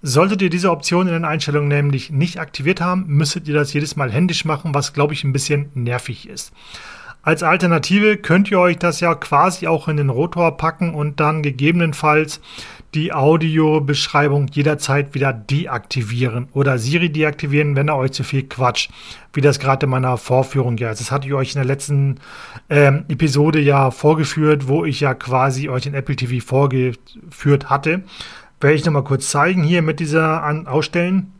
Solltet 0.00 0.42
ihr 0.42 0.50
diese 0.50 0.70
Option 0.70 1.08
in 1.08 1.12
den 1.14 1.24
Einstellungen 1.24 1.68
nämlich 1.68 2.10
nicht 2.10 2.38
aktiviert 2.38 2.80
haben, 2.80 3.04
müsstet 3.08 3.48
ihr 3.48 3.54
das 3.54 3.72
jedes 3.72 3.96
Mal 3.96 4.12
händisch 4.12 4.44
machen, 4.44 4.74
was 4.74 4.92
glaube 4.92 5.12
ich 5.12 5.24
ein 5.24 5.32
bisschen 5.32 5.70
nervig 5.74 6.28
ist. 6.28 6.52
Als 7.26 7.42
Alternative 7.42 8.18
könnt 8.18 8.52
ihr 8.52 8.60
euch 8.60 8.78
das 8.78 9.00
ja 9.00 9.16
quasi 9.16 9.66
auch 9.66 9.88
in 9.88 9.96
den 9.96 10.10
Rotor 10.10 10.56
packen 10.56 10.94
und 10.94 11.18
dann 11.18 11.42
gegebenenfalls 11.42 12.40
die 12.94 13.12
Audiobeschreibung 13.12 14.46
jederzeit 14.46 15.12
wieder 15.12 15.32
deaktivieren 15.32 16.46
oder 16.52 16.78
Siri 16.78 17.10
deaktivieren, 17.10 17.74
wenn 17.74 17.88
er 17.88 17.96
euch 17.96 18.12
zu 18.12 18.22
viel 18.22 18.44
quatscht, 18.44 18.92
wie 19.32 19.40
das 19.40 19.58
gerade 19.58 19.86
in 19.86 19.90
meiner 19.90 20.18
Vorführung 20.18 20.76
ja 20.76 20.92
ist. 20.92 21.00
Das 21.00 21.10
hatte 21.10 21.26
ich 21.26 21.34
euch 21.34 21.56
in 21.56 21.58
der 21.58 21.64
letzten 21.64 22.20
ähm, 22.70 23.04
Episode 23.08 23.58
ja 23.58 23.90
vorgeführt, 23.90 24.68
wo 24.68 24.84
ich 24.84 25.00
ja 25.00 25.12
quasi 25.14 25.68
euch 25.68 25.82
den 25.82 25.94
Apple 25.94 26.14
TV 26.14 26.46
vorgeführt 26.46 27.68
hatte. 27.68 28.04
Werde 28.60 28.76
ich 28.76 28.84
nochmal 28.84 29.02
kurz 29.02 29.30
zeigen 29.30 29.64
hier 29.64 29.82
mit 29.82 29.98
dieser 29.98 30.44
An 30.44 30.68
Ausstellen. 30.68 31.32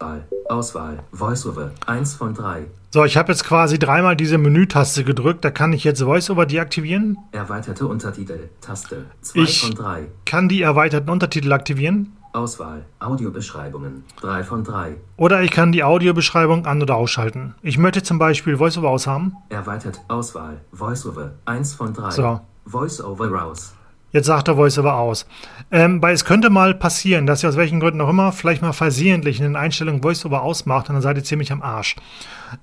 Wahl. 0.00 0.24
Auswahl. 0.48 1.00
Voiceover. 1.12 1.72
1 1.86 2.14
von 2.14 2.32
3. 2.34 2.66
So, 2.90 3.04
ich 3.04 3.16
habe 3.16 3.32
jetzt 3.32 3.44
quasi 3.44 3.78
dreimal 3.78 4.16
diese 4.16 4.38
Menütaste 4.38 5.02
gedrückt. 5.04 5.44
Da 5.44 5.50
kann 5.50 5.72
ich 5.72 5.84
jetzt 5.84 6.04
VoiceOver 6.04 6.46
deaktivieren. 6.46 7.18
Erweiterte 7.32 7.86
Untertitel. 7.86 8.48
Taste. 8.60 9.06
2 9.22 9.38
Ich- 9.40 9.60
von 9.60 9.74
3. 9.74 10.06
Kann 10.24 10.48
die 10.48 10.62
erweiterten 10.62 11.10
Untertitel 11.10 11.52
aktivieren. 11.52 12.12
Auswahl. 12.32 12.84
Audiobeschreibungen. 13.00 14.04
3 14.20 14.44
von 14.44 14.62
3. 14.62 14.96
Oder 15.16 15.42
ich 15.42 15.50
kann 15.50 15.72
die 15.72 15.82
Audiobeschreibung 15.82 16.66
an- 16.66 16.80
oder 16.82 16.94
ausschalten. 16.94 17.54
Ich 17.62 17.76
möchte 17.78 18.02
zum 18.02 18.18
Beispiel 18.18 18.58
VoiceOver 18.58 18.88
aushaben. 18.90 19.34
Erweitert. 19.48 20.00
Auswahl. 20.08 20.60
Voiceover. 20.70 21.32
1 21.46 21.74
von 21.74 21.92
3. 21.92 22.10
So. 22.12 22.40
Voiceover 22.64 23.30
raus. 23.32 23.74
Jetzt 24.10 24.26
sagt 24.26 24.48
er 24.48 24.56
VoiceOver 24.56 24.96
aus. 24.96 25.26
Ähm, 25.70 26.00
weil 26.00 26.14
es 26.14 26.24
könnte 26.24 26.48
mal 26.48 26.74
passieren, 26.74 27.26
dass 27.26 27.42
ihr 27.42 27.50
aus 27.50 27.56
welchen 27.56 27.78
Gründen 27.78 28.00
auch 28.00 28.08
immer 28.08 28.32
vielleicht 28.32 28.62
mal 28.62 28.72
versehentlich 28.72 29.38
in 29.38 29.44
den 29.44 29.56
Einstellungen 29.56 30.02
VoiceOver 30.02 30.42
ausmacht 30.42 30.88
und 30.88 30.94
dann 30.94 31.02
seid 31.02 31.18
ihr 31.18 31.24
ziemlich 31.24 31.52
am 31.52 31.60
Arsch. 31.60 31.94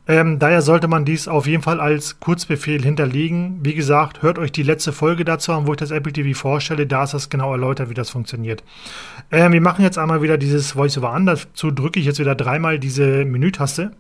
Ähm, 0.07 0.39
daher 0.39 0.63
sollte 0.63 0.87
man 0.87 1.05
dies 1.05 1.27
auf 1.27 1.45
jeden 1.45 1.61
Fall 1.61 1.79
als 1.79 2.19
Kurzbefehl 2.19 2.81
hinterlegen. 2.81 3.59
Wie 3.61 3.75
gesagt, 3.75 4.23
hört 4.23 4.39
euch 4.39 4.51
die 4.51 4.63
letzte 4.63 4.91
Folge 4.91 5.23
dazu 5.23 5.51
an, 5.51 5.67
wo 5.67 5.73
ich 5.73 5.77
das 5.77 5.91
Apple 5.91 6.13
TV 6.13 6.37
vorstelle. 6.37 6.87
Da 6.87 7.03
ist 7.03 7.13
das 7.13 7.29
genau 7.29 7.51
erläutert, 7.51 7.89
wie 7.89 7.93
das 7.93 8.09
funktioniert. 8.09 8.63
Ähm, 9.31 9.53
wir 9.53 9.61
machen 9.61 9.83
jetzt 9.83 9.99
einmal 9.99 10.23
wieder 10.23 10.39
dieses 10.39 10.75
VoiceOver 10.75 11.11
an. 11.11 11.27
Dazu 11.27 11.69
drücke 11.69 11.99
ich 11.99 12.07
jetzt 12.07 12.19
wieder 12.19 12.33
dreimal 12.33 12.79
diese 12.79 13.23
Menütaste. 13.23 13.91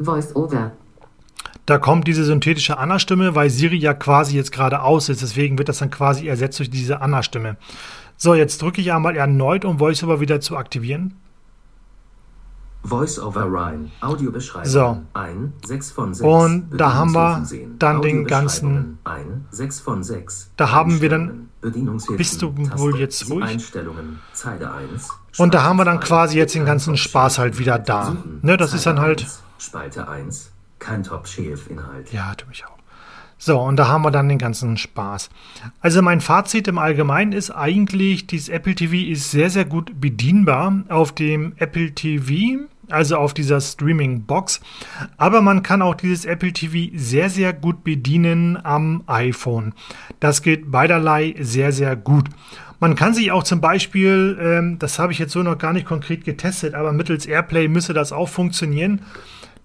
Voice 0.00 0.34
over. 0.34 0.72
Da 1.66 1.78
kommt 1.78 2.06
diese 2.06 2.24
synthetische 2.24 2.78
Anna-Stimme, 2.78 3.34
weil 3.34 3.50
Siri 3.50 3.76
ja 3.76 3.92
quasi 3.92 4.36
jetzt 4.36 4.52
gerade 4.52 4.82
aus 4.82 5.08
ist. 5.08 5.20
Deswegen 5.22 5.58
wird 5.58 5.68
das 5.68 5.78
dann 5.78 5.90
quasi 5.90 6.28
ersetzt 6.28 6.58
durch 6.60 6.70
diese 6.70 7.00
Anna-Stimme. 7.00 7.56
So, 8.16 8.34
jetzt 8.34 8.62
drücke 8.62 8.80
ich 8.80 8.92
einmal 8.92 9.16
erneut, 9.16 9.64
um 9.64 9.80
VoiceOver 9.80 10.20
wieder 10.20 10.40
zu 10.40 10.56
aktivieren. 10.56 11.14
Voiceover 12.84 13.46
Rhyme. 13.46 13.90
Audiobeschreibung. 14.00 14.70
So. 14.70 15.02
Ein. 15.14 15.52
6 15.64 15.90
von 15.90 16.14
6. 16.14 16.24
Und 16.24 16.70
da 16.78 16.94
haben 16.94 17.12
wir 17.12 17.42
dann 17.80 18.00
den 18.00 18.26
ganzen- 18.26 18.98
Ein. 19.02 19.46
6 19.50 19.80
von 19.80 20.04
6. 20.04 20.52
Da 20.56 20.70
haben 20.70 21.00
wir 21.00 21.08
dann-. 21.08 21.48
Bist 22.16 22.42
du 22.42 22.54
wohl 22.78 22.96
jetzt 22.96 23.28
ruhig? 23.28 23.44
Einstellungen. 23.44 24.20
Zeile 24.32 24.72
1. 24.72 25.08
Und 25.36 25.52
da 25.54 25.64
haben 25.64 25.78
wir 25.78 25.84
dann 25.84 25.98
quasi 25.98 26.38
jetzt 26.38 26.54
den 26.54 26.64
ganzen 26.64 26.96
Spaß 26.96 27.38
halt 27.40 27.58
wieder 27.58 27.80
da. 27.80 28.16
Ne, 28.42 28.56
das 28.56 28.72
ist 28.72 28.86
dann 28.86 29.00
halt- 29.00 29.22
1. 29.22 29.42
Spalte 29.58 30.06
1. 30.08 30.52
Kein 30.78 31.02
Top-Shelf-Inhalt. 31.02 32.12
Ja, 32.12 32.34
tu 32.34 32.46
mich 32.48 32.64
auch. 32.66 32.76
So, 33.38 33.60
und 33.60 33.76
da 33.76 33.88
haben 33.88 34.02
wir 34.02 34.10
dann 34.10 34.28
den 34.28 34.38
ganzen 34.38 34.78
Spaß. 34.78 35.28
Also 35.80 36.00
mein 36.00 36.22
Fazit 36.22 36.68
im 36.68 36.78
Allgemeinen 36.78 37.32
ist 37.32 37.50
eigentlich, 37.50 38.26
dieses 38.26 38.48
Apple 38.48 38.74
TV 38.74 39.10
ist 39.10 39.30
sehr, 39.30 39.50
sehr 39.50 39.66
gut 39.66 40.00
bedienbar 40.00 40.84
auf 40.88 41.14
dem 41.14 41.52
Apple 41.58 41.92
TV, 41.92 42.64
also 42.88 43.16
auf 43.16 43.34
dieser 43.34 43.60
Streaming-Box. 43.60 44.60
Aber 45.18 45.42
man 45.42 45.62
kann 45.62 45.82
auch 45.82 45.96
dieses 45.96 46.24
Apple 46.24 46.52
TV 46.52 46.96
sehr, 46.96 47.28
sehr 47.28 47.52
gut 47.52 47.84
bedienen 47.84 48.58
am 48.64 49.02
iPhone. 49.06 49.74
Das 50.18 50.40
geht 50.40 50.70
beiderlei 50.70 51.34
sehr, 51.38 51.72
sehr 51.72 51.94
gut. 51.94 52.30
Man 52.80 52.94
kann 52.94 53.12
sich 53.12 53.32
auch 53.32 53.42
zum 53.42 53.60
Beispiel, 53.60 54.38
ähm, 54.40 54.78
das 54.78 54.98
habe 54.98 55.12
ich 55.12 55.18
jetzt 55.18 55.32
so 55.32 55.42
noch 55.42 55.58
gar 55.58 55.72
nicht 55.72 55.86
konkret 55.86 56.24
getestet, 56.24 56.74
aber 56.74 56.92
mittels 56.92 57.26
Airplay 57.26 57.68
müsste 57.68 57.92
das 57.92 58.12
auch 58.12 58.28
funktionieren. 58.28 59.02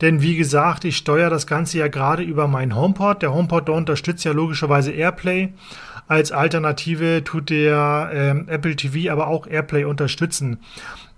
Denn 0.02 0.22
wie 0.22 0.36
gesagt, 0.36 0.84
ich 0.84 0.98
steuere 0.98 1.30
das 1.30 1.46
Ganze 1.46 1.78
ja 1.78 1.88
gerade 1.88 2.24
über 2.24 2.48
meinen 2.48 2.76
HomePod. 2.76 3.22
Der 3.22 3.34
HomePod 3.34 3.68
der 3.68 3.76
unterstützt 3.76 4.26
ja 4.26 4.32
logischerweise 4.32 4.92
Airplay. 4.92 5.54
Als 6.08 6.32
Alternative 6.32 7.24
tut 7.24 7.50
der 7.50 8.10
ähm, 8.14 8.50
Apple 8.50 8.76
TV 8.76 9.12
aber 9.12 9.28
auch 9.28 9.48
Airplay 9.48 9.86
unterstützen. 9.86 10.60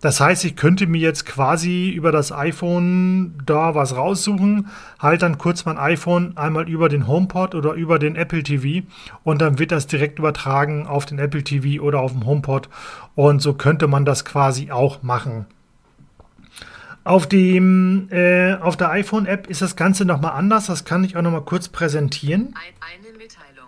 Das 0.02 0.20
heißt, 0.20 0.44
ich 0.44 0.58
könnte 0.58 0.86
mir 0.86 1.00
jetzt 1.00 1.26
quasi 1.26 1.90
über 1.90 2.12
das 2.12 2.34
iPhone 2.34 3.36
da 3.46 3.74
was 3.74 3.96
raussuchen, 3.96 4.68
halt 5.00 5.22
dann 5.22 5.38
kurz 5.38 5.64
mein 5.64 5.78
iPhone 5.78 6.36
einmal 6.36 6.68
über 6.68 6.90
den 6.90 7.08
HomePod 7.08 7.56
oder 7.56 7.72
über 7.72 8.00
den 8.00 8.18
Apple 8.18 8.44
TV 8.44 8.86
und 9.24 9.42
dann 9.42 9.60
wird 9.60 9.72
das 9.72 9.88
direkt 9.88 10.20
übertragen 10.20 10.88
auf 10.88 11.06
den 11.06 11.20
Apple 11.20 11.46
TV 11.46 11.82
oder 11.82 12.02
auf 12.02 12.12
dem 12.12 12.26
HomePod 12.26 12.68
und 13.16 13.42
so 13.42 13.54
könnte 13.54 13.88
man 13.88 14.04
das 14.04 14.26
quasi 14.26 14.72
auch 14.72 15.04
machen. 15.04 15.46
Auf, 17.06 17.28
dem, 17.28 18.08
äh, 18.12 18.56
auf 18.56 18.78
der 18.78 18.90
iPhone-App 18.92 19.48
ist 19.48 19.62
das 19.62 19.76
Ganze 19.76 20.06
nochmal 20.06 20.32
anders. 20.34 20.68
Das 20.68 20.86
kann 20.86 21.04
ich 21.04 21.18
auch 21.18 21.22
nochmal 21.22 21.44
kurz 21.44 21.68
präsentieren. 21.68 22.56
Ein, 22.56 22.74
eine 23.06 23.18
Mitteilung. 23.18 23.68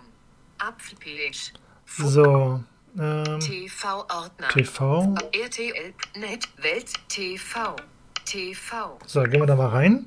Apfelpage. 0.58 1.52
So, 1.84 2.60
ähm, 2.98 3.40
TV-Ordner. 3.40 4.48
TV. 4.48 5.14
RTL, 5.32 5.94
Net, 6.18 6.48
Welt, 6.62 6.92
TV. 7.08 7.76
TV. 8.24 8.98
So, 9.06 9.22
gehen 9.22 9.40
wir 9.40 9.46
da 9.46 9.54
mal 9.54 9.68
rein. 9.68 10.06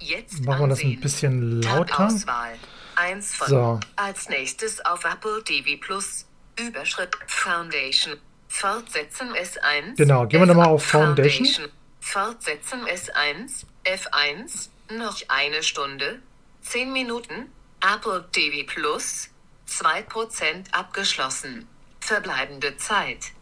Jetzt 0.00 0.44
Machen 0.44 0.62
wir 0.62 0.68
das 0.68 0.82
ein 0.82 1.00
bisschen 1.00 1.62
lauter. 1.62 1.86
Tab-Auswahl. 1.86 2.54
Eins 2.96 3.34
von. 3.34 3.48
So. 3.48 3.80
Als 3.96 4.28
nächstes 4.28 4.84
auf 4.84 5.04
Apple 5.04 5.42
TV 5.44 5.80
Plus. 5.80 6.26
Überschritt 6.60 7.16
Foundation. 7.26 8.14
Fortsetzen 8.48 9.28
S1. 9.30 9.96
Genau, 9.96 10.26
gehen 10.26 10.40
wir 10.40 10.46
nochmal 10.46 10.68
auf 10.68 10.84
Foundation. 10.84 11.68
Fortsetzen 12.14 12.82
S1. 12.82 13.64
F1. 13.84 14.68
Noch 14.96 15.20
eine 15.26 15.64
Stunde. 15.64 16.20
10 16.62 16.92
Minuten. 16.92 17.50
Apple 17.80 18.24
TV 18.30 18.64
Plus. 18.72 19.30
2% 19.68 20.70
abgeschlossen. 20.70 21.66
Verbleibende 21.98 22.76
Zeit. 22.76 23.32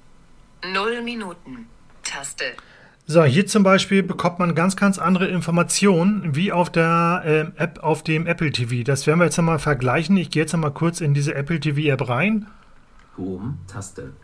0 0.65 1.03
Minuten. 1.03 1.67
Taste. 2.03 2.55
So, 3.05 3.25
hier 3.25 3.47
zum 3.47 3.63
Beispiel 3.63 4.03
bekommt 4.03 4.39
man 4.39 4.55
ganz, 4.55 4.75
ganz 4.75 4.99
andere 4.99 5.29
Informationen 5.29 6.35
wie 6.35 6.51
auf 6.51 6.73
der 6.73 7.25
ähm, 7.27 7.53
App 7.57 7.81
auf 7.81 8.03
dem 8.03 8.27
Apple 8.27 8.53
TV. 8.53 8.85
Das 8.85 9.07
werden 9.07 9.19
wir 9.19 9.27
jetzt 9.27 9.39
einmal 9.39 9.59
vergleichen. 9.59 10.17
Ich 10.17 10.31
gehe 10.31 10.45
jetzt 10.45 10.55
einmal 10.55 10.73
kurz 10.73 11.03
in 11.03 11.13
diese 11.13 11.35
Apple 11.35 11.61
TV 11.61 11.93
App 11.93 12.09
rein. 12.09 12.47
Home, 13.19 13.59
Taste. 13.71 14.15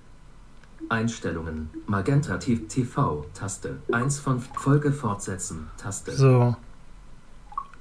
Einstellungen, 0.88 1.70
Magenta 1.86 2.38
TV, 2.38 3.24
Taste. 3.34 3.78
1 3.92 4.18
von 4.20 4.40
Folge 4.40 4.92
fortsetzen, 4.92 5.68
Taste. 5.76 6.12
So, 6.12 6.56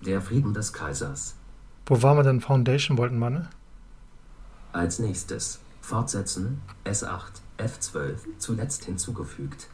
Der 0.05 0.21
Frieden 0.21 0.53
des 0.53 0.73
Kaisers. 0.73 1.35
wo 1.85 2.01
waren 2.01 2.17
wir 2.17 2.23
denn? 2.23 2.41
Foundation 2.41 2.97
wollten 2.97 3.17
wir, 3.19 3.29
ne? 3.29 3.49
Als 4.73 4.99
nächstes, 4.99 5.59
fortsetzen, 5.81 6.61
S8, 6.85 7.41
F12, 7.57 8.17
zuletzt 8.37 8.83
hinzugefügt. 8.85 9.67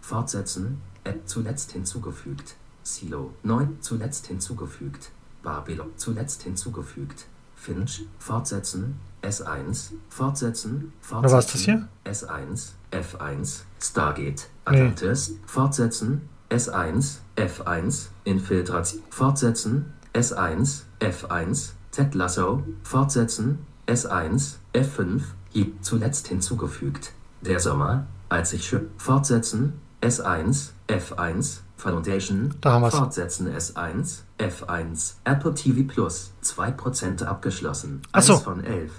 Fortsetzen, 0.00 0.80
App 1.04 1.26
zuletzt 1.28 1.72
hinzugefügt. 1.72 2.56
Silo, 2.82 3.32
9, 3.44 3.78
zuletzt 3.80 4.26
hinzugefügt. 4.26 5.10
Babylon, 5.42 5.90
zuletzt 5.96 6.42
hinzugefügt. 6.42 7.26
Finch, 7.54 8.04
fortsetzen, 8.18 8.98
S1, 9.22 9.92
fortsetzen, 10.08 10.92
fortsetzen. 11.00 11.18
Oder 11.18 11.30
war 11.32 11.38
es 11.40 11.46
das 11.46 11.60
hier? 11.62 11.88
S1, 12.04 12.70
F1, 12.92 13.60
Stargate, 13.80 14.48
Nee. 14.70 14.80
Atlantis, 14.80 15.34
fortsetzen, 15.46 16.28
S1, 16.50 17.18
F1, 17.36 18.06
Infiltration, 18.24 19.02
fortsetzen, 19.10 19.92
S1, 20.14 20.82
F1, 21.00 21.70
Ted 21.92 22.14
Lasso, 22.14 22.62
fortsetzen, 22.82 23.58
S1, 23.86 24.56
F5, 24.74 25.22
Jeep, 25.52 25.82
zuletzt 25.84 26.28
hinzugefügt. 26.28 27.12
Der 27.40 27.60
Sommer, 27.60 28.06
als 28.28 28.52
ich 28.52 28.66
schö- 28.68 28.86
fortsetzen, 28.96 29.74
S1, 30.02 30.70
F1, 30.88 31.58
Foundation, 31.76 32.54
fortsetzen 32.62 33.48
S1, 33.48 34.20
F1, 34.38 35.14
Apple 35.24 35.54
TV 35.54 35.82
Plus, 35.86 36.32
2% 36.42 37.22
abgeschlossen, 37.24 38.02
Ach 38.12 38.22
so. 38.22 38.34
1 38.34 38.42
von 38.42 38.64
11. 38.64 38.90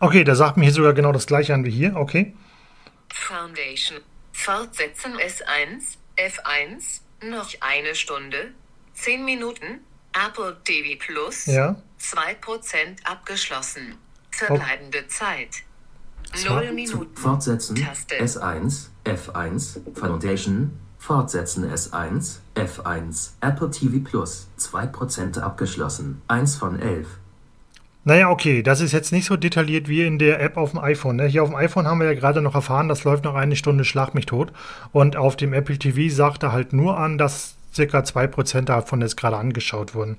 Okay, 0.00 0.24
da 0.24 0.34
sagt 0.34 0.56
mir 0.56 0.64
hier 0.64 0.72
sogar 0.74 0.92
genau 0.92 1.12
das 1.12 1.26
gleiche 1.26 1.54
an 1.54 1.64
wie 1.64 1.70
hier. 1.70 1.96
Okay. 1.96 2.34
Foundation. 3.12 3.98
Fortsetzen 4.32 5.14
S1, 5.14 5.96
F1, 6.16 7.00
noch 7.28 7.50
eine 7.60 7.94
Stunde, 7.94 8.52
10 8.94 9.24
Minuten, 9.24 9.80
Apple 10.12 10.56
TV 10.64 10.96
Plus, 11.04 11.46
Ja. 11.46 11.76
2% 11.98 13.04
abgeschlossen. 13.04 13.96
Verbleibende 14.30 15.06
Zeit. 15.08 15.48
Zwei- 16.32 16.66
0 16.66 16.72
Minuten. 16.72 17.16
Fortsetzen 17.16 17.74
Taste. 17.76 18.14
S1, 18.20 18.90
F1, 19.04 19.80
Foundation, 19.98 20.78
Fortsetzen 20.98 21.64
S1, 21.72 22.38
F1, 22.54 23.30
Apple 23.40 23.70
TV 23.70 23.98
Plus, 24.04 24.48
2% 24.58 25.38
abgeschlossen, 25.38 26.22
1 26.28 26.56
von 26.56 26.78
11. 26.78 27.06
Naja, 28.04 28.30
okay, 28.30 28.62
das 28.62 28.80
ist 28.80 28.92
jetzt 28.92 29.12
nicht 29.12 29.26
so 29.26 29.36
detailliert 29.36 29.88
wie 29.88 30.02
in 30.06 30.18
der 30.18 30.40
App 30.40 30.56
auf 30.56 30.70
dem 30.70 30.80
iPhone. 30.80 31.16
Ne? 31.16 31.26
Hier 31.26 31.42
auf 31.42 31.50
dem 31.50 31.56
iPhone 31.56 31.86
haben 31.86 32.00
wir 32.00 32.06
ja 32.06 32.14
gerade 32.18 32.40
noch 32.40 32.54
erfahren, 32.54 32.88
das 32.88 33.04
läuft 33.04 33.24
noch 33.24 33.34
eine 33.34 33.56
Stunde 33.56 33.84
Schlag 33.84 34.14
mich 34.14 34.26
tot. 34.26 34.52
Und 34.92 35.16
auf 35.16 35.36
dem 35.36 35.52
Apple 35.52 35.78
TV 35.78 36.14
sagt 36.14 36.42
er 36.42 36.52
halt 36.52 36.72
nur 36.72 36.96
an, 36.96 37.18
dass 37.18 37.56
circa 37.74 37.98
2% 38.00 38.62
davon 38.62 39.02
jetzt 39.02 39.16
gerade 39.16 39.36
angeschaut 39.36 39.94
wurden. 39.94 40.16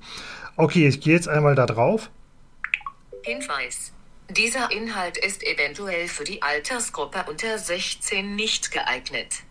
Okay, 0.56 0.86
ich 0.86 1.00
gehe 1.00 1.14
jetzt 1.14 1.28
einmal 1.28 1.54
da 1.54 1.66
drauf. 1.66 2.10
Hinweis. 3.22 3.92
Dieser 4.30 4.70
Inhalt 4.70 5.16
ist 5.18 5.42
eventuell 5.42 6.06
für 6.06 6.22
die 6.22 6.40
Altersgruppe 6.42 7.24
unter 7.28 7.58
16 7.58 8.36
nicht 8.36 8.70
geeignet. 8.70 9.42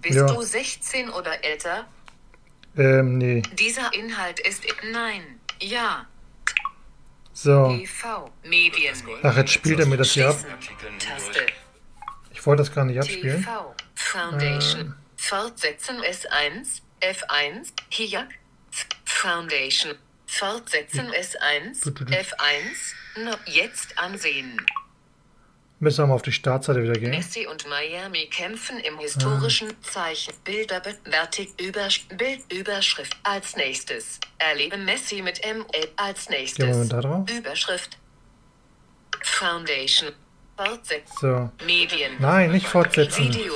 Bist 0.00 0.16
Ja. 0.18 0.26
du 0.26 0.40
16 0.42 1.10
oder 1.10 1.44
älter? 1.44 1.86
Ähm, 2.76 3.18
nee. 3.18 3.42
Dieser 3.58 3.92
Inhalt 3.92 4.38
ist. 4.40 4.62
Nein. 4.92 5.22
Ja. 5.60 6.06
So. 7.32 7.78
Ach, 9.22 9.36
jetzt 9.36 9.50
spielt 9.50 9.80
er 9.80 9.86
mir 9.86 9.96
das 9.96 10.12
hier 10.12 10.28
ab. 10.28 10.36
Ich 12.30 12.46
wollte 12.46 12.62
das 12.62 12.74
gar 12.74 12.84
nicht 12.84 12.98
abspielen. 12.98 13.46
Foundation. 13.94 14.94
Fortsetzen 15.16 15.96
S1. 16.00 16.82
F1. 17.00 17.72
Hier. 17.88 18.28
Foundation. 19.04 19.94
Fortsetzen 20.26 21.10
S1. 21.10 21.84
F1. 21.84 23.24
No. 23.24 23.32
Jetzt 23.46 23.98
ansehen. 23.98 24.60
Müssen 25.82 26.04
wir 26.04 26.06
mal 26.06 26.14
auf 26.14 26.22
die 26.22 26.30
Startseite 26.30 26.80
wieder 26.80 26.92
gehen. 26.92 27.10
Messi 27.10 27.44
und 27.44 27.68
Miami 27.68 28.28
kämpfen 28.30 28.78
im 28.78 29.00
historischen 29.00 29.72
Zeichen. 29.82 30.32
Bilder 30.44 30.78
bewertig 30.78 31.48
Übersch 31.60 32.06
Bildüberschrift 32.06 33.16
als 33.24 33.56
nächstes. 33.56 34.20
Erlebe 34.38 34.76
Messi 34.76 35.22
mit 35.22 35.40
ML 35.44 35.88
als 35.96 36.28
nächstes. 36.28 36.64
Gehen 36.64 36.68
wir 36.68 36.76
mal 36.76 36.88
da 36.88 37.00
drauf. 37.00 37.28
Überschrift. 37.28 37.98
Foundation. 39.22 40.12
Fortsetzen. 40.56 41.16
So. 41.20 41.50
Medien. 41.66 42.12
Nein, 42.20 42.52
nicht 42.52 42.68
fortsetzen. 42.68 43.24
Video. 43.24 43.54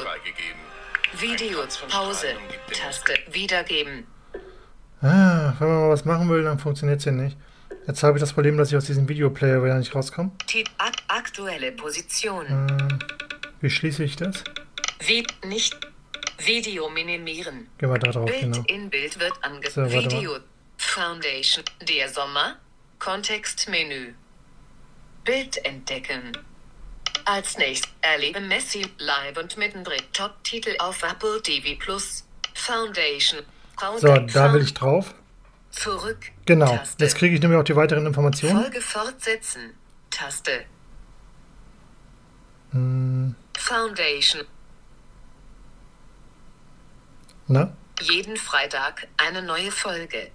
Video. 1.20 1.60
Pause. 1.88 2.26
Taste. 2.72 3.14
Wiedergeben. 3.30 4.04
Ah, 5.00 5.54
wenn 5.60 5.68
man 5.68 5.80
mal 5.82 5.90
was 5.90 6.04
machen 6.04 6.28
will, 6.28 6.42
dann 6.42 6.58
funktioniert 6.58 6.98
es 6.98 7.04
hier 7.04 7.12
nicht. 7.12 7.36
Jetzt 7.86 8.02
habe 8.02 8.18
ich 8.18 8.20
das 8.20 8.32
Problem, 8.32 8.56
dass 8.56 8.70
ich 8.70 8.76
aus 8.76 8.86
diesem 8.86 9.08
Videoplayer 9.08 9.62
wieder 9.62 9.78
nicht 9.78 9.94
rauskomme. 9.94 10.32
Ak 10.78 10.96
aktuelle 11.08 11.72
Position. 11.72 12.46
Ähm, 12.48 12.98
wie 13.60 13.70
schließe 13.70 14.02
ich 14.02 14.16
das? 14.16 14.42
Wie 15.00 15.24
nicht. 15.44 15.76
Video 16.38 16.90
minimieren. 16.90 17.68
Gehen 17.78 17.90
wir 17.90 17.98
da 17.98 18.10
drauf, 18.10 18.26
Bild 18.26 18.40
genau. 18.40 18.64
in 18.66 18.90
Bild 18.90 19.18
wird 19.18 19.34
So, 19.70 19.82
ange... 19.82 19.94
mal. 19.94 20.04
Video. 20.04 20.38
Foundation. 20.76 21.64
Der 21.88 22.08
Sommer. 22.08 22.56
Kontextmenü. 22.98 24.12
Bild 25.24 25.64
entdecken. 25.64 26.32
Als 27.24 27.56
nächstes 27.56 27.90
erlebe 28.02 28.40
Messi 28.40 28.86
live 28.98 29.38
und 29.38 29.56
mittendrin. 29.56 30.02
Top-Titel 30.12 30.74
auf 30.78 31.02
Apple 31.02 31.40
TV 31.42 31.78
Plus. 31.78 32.24
Foundation. 32.54 33.40
So, 33.98 34.16
da 34.16 34.52
will 34.52 34.62
ich 34.62 34.74
drauf. 34.74 35.14
Zurück. 35.76 36.32
Genau. 36.46 36.76
Taste. 36.76 37.04
Jetzt 37.04 37.16
kriege 37.16 37.34
ich 37.34 37.40
nämlich 37.40 37.58
auch 37.60 37.64
die 37.64 37.76
weiteren 37.76 38.06
Informationen. 38.06 38.62
Folge 38.62 38.80
fortsetzen. 38.80 39.74
Taste. 40.10 40.64
Hm, 42.72 43.34
Foundation. 43.56 44.44
na? 47.46 47.72
Jeden 48.00 48.36
Freitag 48.36 49.06
eine 49.16 49.42
neue 49.42 49.70
Folge. 49.70 50.30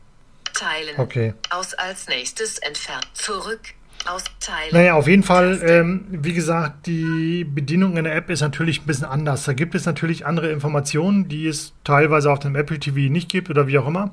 Teilen. 0.53 0.99
Okay. 0.99 1.33
Aus 1.49 1.73
als 1.73 2.07
nächstes 2.07 2.57
entfernt. 2.59 3.07
Zurück. 3.13 3.73
Aus 4.07 4.23
Teilen. 4.39 4.73
Naja, 4.73 4.93
auf 4.95 5.07
jeden 5.07 5.21
Fall, 5.21 5.61
ähm, 5.63 6.05
wie 6.09 6.33
gesagt, 6.33 6.87
die 6.87 7.43
Bedienung 7.43 7.97
in 7.97 8.03
der 8.03 8.15
App 8.15 8.29
ist 8.31 8.41
natürlich 8.41 8.81
ein 8.81 8.85
bisschen 8.87 9.05
anders. 9.05 9.43
Da 9.45 9.53
gibt 9.53 9.75
es 9.75 9.85
natürlich 9.85 10.25
andere 10.25 10.51
Informationen, 10.51 11.27
die 11.27 11.45
es 11.45 11.73
teilweise 11.83 12.31
auf 12.31 12.39
dem 12.39 12.55
Apple 12.55 12.79
TV 12.79 13.11
nicht 13.11 13.29
gibt 13.29 13.49
oder 13.49 13.67
wie 13.67 13.77
auch 13.77 13.87
immer. 13.87 14.11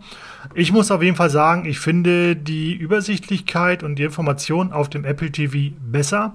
Ich 0.54 0.72
muss 0.72 0.90
auf 0.90 1.02
jeden 1.02 1.16
Fall 1.16 1.30
sagen, 1.30 1.64
ich 1.64 1.80
finde 1.80 2.36
die 2.36 2.74
Übersichtlichkeit 2.74 3.82
und 3.82 3.96
die 3.96 4.02
Information 4.02 4.72
auf 4.72 4.90
dem 4.90 5.04
Apple 5.04 5.32
TV 5.32 5.74
besser 5.80 6.34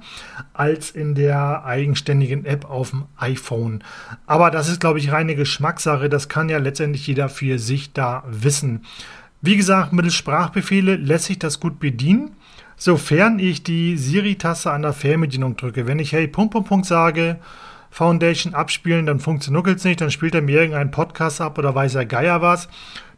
als 0.53 0.89
in 0.89 1.13
der 1.13 1.63
eigenständigen 1.63 2.45
App 2.45 2.65
auf 2.65 2.89
dem 2.89 3.05
iPhone. 3.17 3.83
Aber 4.25 4.49
das 4.49 4.67
ist, 4.67 4.79
glaube 4.79 4.97
ich, 4.97 5.11
reine 5.11 5.35
Geschmackssache. 5.35 6.09
Das 6.09 6.27
kann 6.27 6.49
ja 6.49 6.57
letztendlich 6.57 7.05
jeder 7.05 7.29
für 7.29 7.59
sich 7.59 7.93
da 7.93 8.23
wissen. 8.27 8.81
Wie 9.41 9.57
gesagt, 9.57 9.91
mittels 9.91 10.15
Sprachbefehle 10.15 10.95
lässt 10.95 11.25
sich 11.25 11.37
das 11.37 11.59
gut 11.59 11.79
bedienen. 11.79 12.31
Sofern 12.85 13.39
ich 13.39 13.63
die 13.63 13.95
Siri-Taste 13.95 14.69
an 14.69 14.81
der 14.81 14.91
Fernbedienung 14.91 15.55
drücke. 15.55 15.87
Wenn 15.87 15.99
ich 15.99 16.11
Hey, 16.11 16.27
Punkt, 16.27 16.51
Punkt, 16.51 16.67
Punkt 16.67 16.85
sage, 16.85 17.39
Foundation 17.89 18.53
abspielen, 18.53 19.05
dann 19.05 19.21
funktioniert 19.21 19.77
es 19.77 19.85
nicht, 19.85 20.01
dann 20.01 20.11
spielt 20.11 20.35
er 20.35 20.41
mir 20.41 20.59
irgendeinen 20.59 20.91
Podcast 20.91 21.39
ab 21.39 21.57
oder 21.57 21.73
weiß 21.73 21.95
er 21.95 22.05
Geier 22.05 22.41
was. 22.41 22.67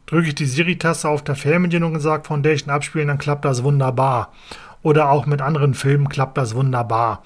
Drücke 0.05 0.27
ich 0.27 0.35
die 0.35 0.45
Siri-Taste 0.45 1.09
auf 1.09 1.23
der 1.23 1.33
Fernbedienung 1.33 1.95
und 1.95 1.99
sage 1.99 2.25
Foundation 2.25 2.69
abspielen, 2.69 3.07
dann 3.07 3.17
klappt 3.17 3.43
das 3.43 3.63
wunderbar. 3.63 4.31
Oder 4.83 5.09
auch 5.09 5.25
mit 5.25 5.41
anderen 5.41 5.73
Filmen 5.73 6.09
klappt 6.09 6.37
das 6.37 6.53
wunderbar. 6.53 7.23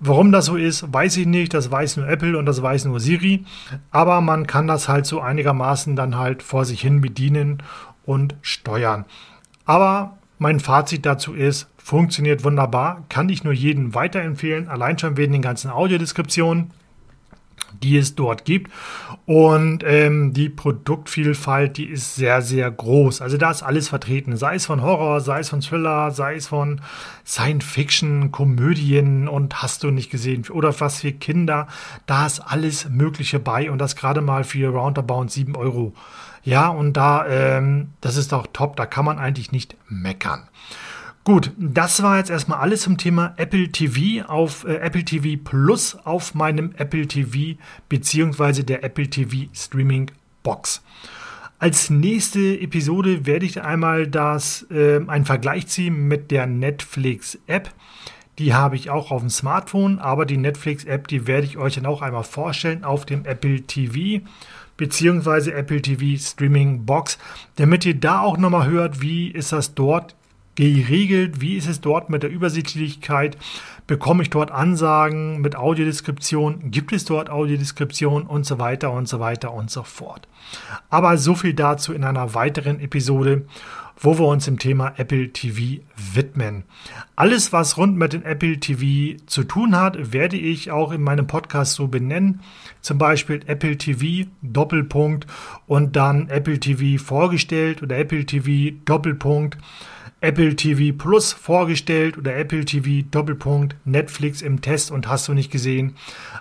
Warum 0.00 0.32
das 0.32 0.46
so 0.46 0.56
ist, 0.56 0.92
weiß 0.92 1.16
ich 1.18 1.28
nicht. 1.28 1.54
Das 1.54 1.70
weiß 1.70 1.98
nur 1.98 2.08
Apple 2.08 2.36
und 2.36 2.46
das 2.46 2.60
weiß 2.60 2.86
nur 2.86 2.98
Siri. 2.98 3.44
Aber 3.92 4.20
man 4.20 4.48
kann 4.48 4.66
das 4.66 4.88
halt 4.88 5.06
so 5.06 5.20
einigermaßen 5.20 5.94
dann 5.94 6.18
halt 6.18 6.42
vor 6.42 6.64
sich 6.64 6.80
hin 6.80 7.00
bedienen 7.00 7.62
und 8.04 8.34
steuern. 8.42 9.04
Aber 9.64 10.17
mein 10.38 10.60
Fazit 10.60 11.04
dazu 11.04 11.34
ist, 11.34 11.68
funktioniert 11.76 12.44
wunderbar, 12.44 13.04
kann 13.08 13.28
ich 13.28 13.44
nur 13.44 13.52
jedem 13.52 13.94
weiterempfehlen, 13.94 14.68
allein 14.68 14.98
schon 14.98 15.16
wegen 15.16 15.32
den 15.32 15.42
ganzen 15.42 15.70
Audiodeskriptionen 15.70 16.72
die 17.82 17.96
es 17.96 18.14
dort 18.14 18.44
gibt. 18.44 18.72
Und 19.26 19.84
ähm, 19.84 20.32
die 20.32 20.48
Produktvielfalt, 20.48 21.76
die 21.76 21.84
ist 21.84 22.14
sehr, 22.14 22.40
sehr 22.42 22.70
groß. 22.70 23.20
Also 23.20 23.36
da 23.36 23.50
ist 23.50 23.62
alles 23.62 23.88
vertreten, 23.88 24.36
sei 24.36 24.54
es 24.54 24.66
von 24.66 24.82
Horror, 24.82 25.20
sei 25.20 25.40
es 25.40 25.50
von 25.50 25.60
Thriller, 25.60 26.10
sei 26.10 26.34
es 26.34 26.46
von 26.46 26.80
Science 27.26 27.64
Fiction, 27.64 28.32
Komödien 28.32 29.28
und 29.28 29.62
hast 29.62 29.82
du 29.84 29.90
nicht 29.90 30.10
gesehen 30.10 30.44
oder 30.50 30.78
was 30.80 31.00
für 31.00 31.12
Kinder. 31.12 31.68
Da 32.06 32.26
ist 32.26 32.40
alles 32.40 32.88
Mögliche 32.88 33.38
bei 33.38 33.70
und 33.70 33.78
das 33.78 33.96
gerade 33.96 34.22
mal 34.22 34.44
für 34.44 34.70
roundabout 34.70 35.28
7 35.28 35.56
Euro. 35.56 35.92
Ja, 36.42 36.68
und 36.68 36.94
da, 36.94 37.26
ähm, 37.26 37.90
das 38.00 38.16
ist 38.16 38.32
doch 38.32 38.46
top, 38.52 38.76
da 38.76 38.86
kann 38.86 39.04
man 39.04 39.18
eigentlich 39.18 39.52
nicht 39.52 39.76
meckern. 39.88 40.48
Gut, 41.24 41.52
das 41.58 42.02
war 42.02 42.16
jetzt 42.16 42.30
erstmal 42.30 42.60
alles 42.60 42.82
zum 42.82 42.96
Thema 42.96 43.34
Apple 43.36 43.68
TV 43.68 44.26
auf 44.26 44.64
äh, 44.64 44.76
Apple 44.76 45.04
TV 45.04 45.38
Plus 45.42 45.94
auf 46.04 46.34
meinem 46.34 46.72
Apple 46.78 47.06
TV 47.06 47.58
beziehungsweise 47.88 48.64
der 48.64 48.82
Apple 48.82 49.10
TV 49.10 49.50
Streaming 49.52 50.10
Box. 50.42 50.82
Als 51.58 51.90
nächste 51.90 52.58
Episode 52.60 53.26
werde 53.26 53.44
ich 53.44 53.60
einmal 53.60 54.06
das 54.06 54.66
äh, 54.70 55.00
einen 55.06 55.26
Vergleich 55.26 55.66
ziehen 55.66 56.08
mit 56.08 56.30
der 56.30 56.46
Netflix 56.46 57.38
App. 57.46 57.74
Die 58.38 58.54
habe 58.54 58.76
ich 58.76 58.88
auch 58.88 59.10
auf 59.10 59.20
dem 59.20 59.28
Smartphone, 59.28 59.98
aber 59.98 60.24
die 60.24 60.36
Netflix 60.36 60.84
App, 60.84 61.08
die 61.08 61.26
werde 61.26 61.46
ich 61.46 61.58
euch 61.58 61.74
dann 61.74 61.86
auch 61.86 62.00
einmal 62.00 62.22
vorstellen 62.22 62.84
auf 62.84 63.04
dem 63.04 63.26
Apple 63.26 63.62
TV 63.62 64.24
beziehungsweise 64.78 65.52
Apple 65.52 65.82
TV 65.82 66.18
Streaming 66.18 66.86
Box, 66.86 67.18
damit 67.56 67.84
ihr 67.84 67.94
da 67.94 68.22
auch 68.22 68.38
nochmal 68.38 68.66
hört, 68.66 69.02
wie 69.02 69.28
ist 69.28 69.52
das 69.52 69.74
dort 69.74 70.16
geregelt? 70.58 71.40
Wie 71.40 71.54
ist 71.54 71.68
es 71.68 71.80
dort 71.80 72.10
mit 72.10 72.24
der 72.24 72.30
Übersichtlichkeit? 72.30 73.36
Bekomme 73.86 74.24
ich 74.24 74.30
dort 74.30 74.50
Ansagen 74.50 75.40
mit 75.40 75.54
Audiodeskription? 75.54 76.72
Gibt 76.72 76.92
es 76.92 77.04
dort 77.04 77.30
Audiodeskription 77.30 78.24
und 78.24 78.44
so 78.44 78.58
weiter 78.58 78.92
und 78.92 79.08
so 79.08 79.20
weiter 79.20 79.54
und 79.54 79.70
so 79.70 79.84
fort? 79.84 80.26
Aber 80.90 81.16
so 81.16 81.36
viel 81.36 81.54
dazu 81.54 81.92
in 81.92 82.02
einer 82.02 82.34
weiteren 82.34 82.80
Episode, 82.80 83.46
wo 84.00 84.18
wir 84.18 84.26
uns 84.26 84.46
dem 84.46 84.58
Thema 84.58 84.94
Apple 84.96 85.32
TV 85.32 85.80
widmen. 85.96 86.64
Alles, 87.14 87.52
was 87.52 87.76
rund 87.76 87.96
mit 87.96 88.12
dem 88.12 88.24
Apple 88.24 88.58
TV 88.58 89.16
zu 89.26 89.44
tun 89.44 89.76
hat, 89.76 90.12
werde 90.12 90.36
ich 90.36 90.72
auch 90.72 90.90
in 90.90 91.02
meinem 91.02 91.28
Podcast 91.28 91.74
so 91.74 91.86
benennen. 91.86 92.40
Zum 92.80 92.98
Beispiel 92.98 93.42
Apple 93.46 93.78
TV 93.78 94.28
Doppelpunkt 94.42 95.26
und 95.66 95.94
dann 95.94 96.28
Apple 96.28 96.58
TV 96.58 97.02
vorgestellt 97.02 97.80
oder 97.80 97.96
Apple 97.96 98.26
TV 98.26 98.76
Doppelpunkt 98.84 99.58
Apple 100.20 100.56
TV 100.56 100.96
Plus 100.96 101.32
vorgestellt 101.32 102.18
oder 102.18 102.36
Apple 102.36 102.64
TV 102.64 103.06
Doppelpunkt 103.08 103.76
Netflix 103.84 104.42
im 104.42 104.60
Test 104.60 104.90
und 104.90 105.08
hast 105.08 105.28
du 105.28 105.34
nicht 105.34 105.52
gesehen. 105.52 105.94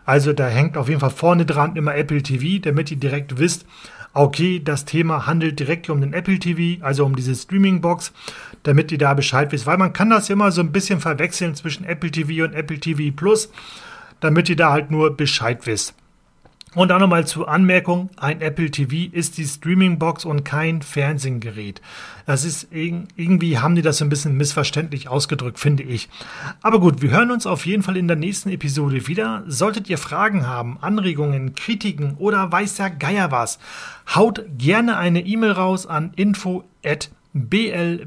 Also 0.06 0.34
da 0.34 0.48
hängt 0.48 0.78
auf 0.78 0.90
jeden 0.90 1.00
Fall 1.00 1.12
vorne 1.12 1.46
dran 1.46 1.76
immer 1.76 1.96
Apple 1.96 2.24
TV, 2.24 2.60
damit 2.62 2.90
ihr 2.90 2.98
direkt 2.98 3.38
wisst, 3.38 3.66
okay, 4.13 4.60
das 4.63 4.86
Thema 4.86 5.28
handelt 5.28 5.60
direkt 5.60 5.90
um 5.92 6.02
den 6.02 6.13
Apple 6.13 6.40
TV, 6.40 6.84
also 6.84 7.06
um 7.06 7.16
diese 7.16 7.36
Streaming 7.36 7.82
Box, 7.82 8.12
damit 8.63 8.92
ihr 8.92 8.98
da 8.98 9.13
Bescheid 9.13 9.52
wisst, 9.52 9.68
weil 9.68 9.78
man 9.78 9.94
kann 9.94 10.10
das 10.10 10.30
immer 10.32 10.52
so 10.52 10.62
ein 10.62 10.72
bisschen 10.72 11.00
verwechseln 11.00 11.54
zwischen 11.54 11.86
Apple 11.86 12.10
TV 12.10 12.44
und 12.44 12.54
Apple 12.54 12.80
TV 12.80 13.16
Plus, 13.16 13.52
damit 14.20 14.50
ihr 14.50 14.56
da 14.56 14.72
halt 14.72 14.90
nur 14.90 15.16
Bescheid 15.16 15.68
wisst. 15.68 15.94
Und 16.78 16.92
auch 16.92 17.00
nochmal 17.00 17.26
zur 17.26 17.50
Anmerkung, 17.50 18.12
ein 18.18 18.40
Apple 18.40 18.70
TV 18.70 19.12
ist 19.12 19.40
die 19.40 19.46
Streaming-Box 19.46 20.26
und 20.26 20.44
kein 20.44 20.84
Fernsehgerät. 20.84 21.82
Das 22.28 22.46
ist 22.46 22.68
irgendwie 22.72 23.58
haben 23.58 23.74
die 23.74 23.82
das 23.82 23.98
so 23.98 24.06
ein 24.06 24.10
bisschen 24.10 24.38
missverständlich 24.38 25.08
ausgedrückt, 25.08 25.58
finde 25.58 25.82
ich. 25.82 26.08
Aber 26.62 26.80
gut, 26.80 27.02
wir 27.02 27.10
hören 27.10 27.32
uns 27.32 27.48
auf 27.48 27.66
jeden 27.66 27.82
Fall 27.82 27.98
in 27.98 28.08
der 28.08 28.16
nächsten 28.16 28.50
Episode 28.50 29.08
wieder. 29.08 29.44
Solltet 29.48 29.90
ihr 29.90 29.98
Fragen 29.98 30.46
haben, 30.46 30.78
Anregungen, 30.80 31.56
Kritiken 31.56 32.13
oder 32.20 32.52
weiß 32.52 32.76
der 32.76 32.92
Geier 32.92 33.32
was, 33.32 33.58
haut 34.13 34.46
gerne 34.60 34.98
eine 34.98 35.22
E-Mail 35.22 35.54
raus 35.54 35.88
an 35.88 36.12
info@ 36.16 36.63
bl-mail.net, 37.45 38.04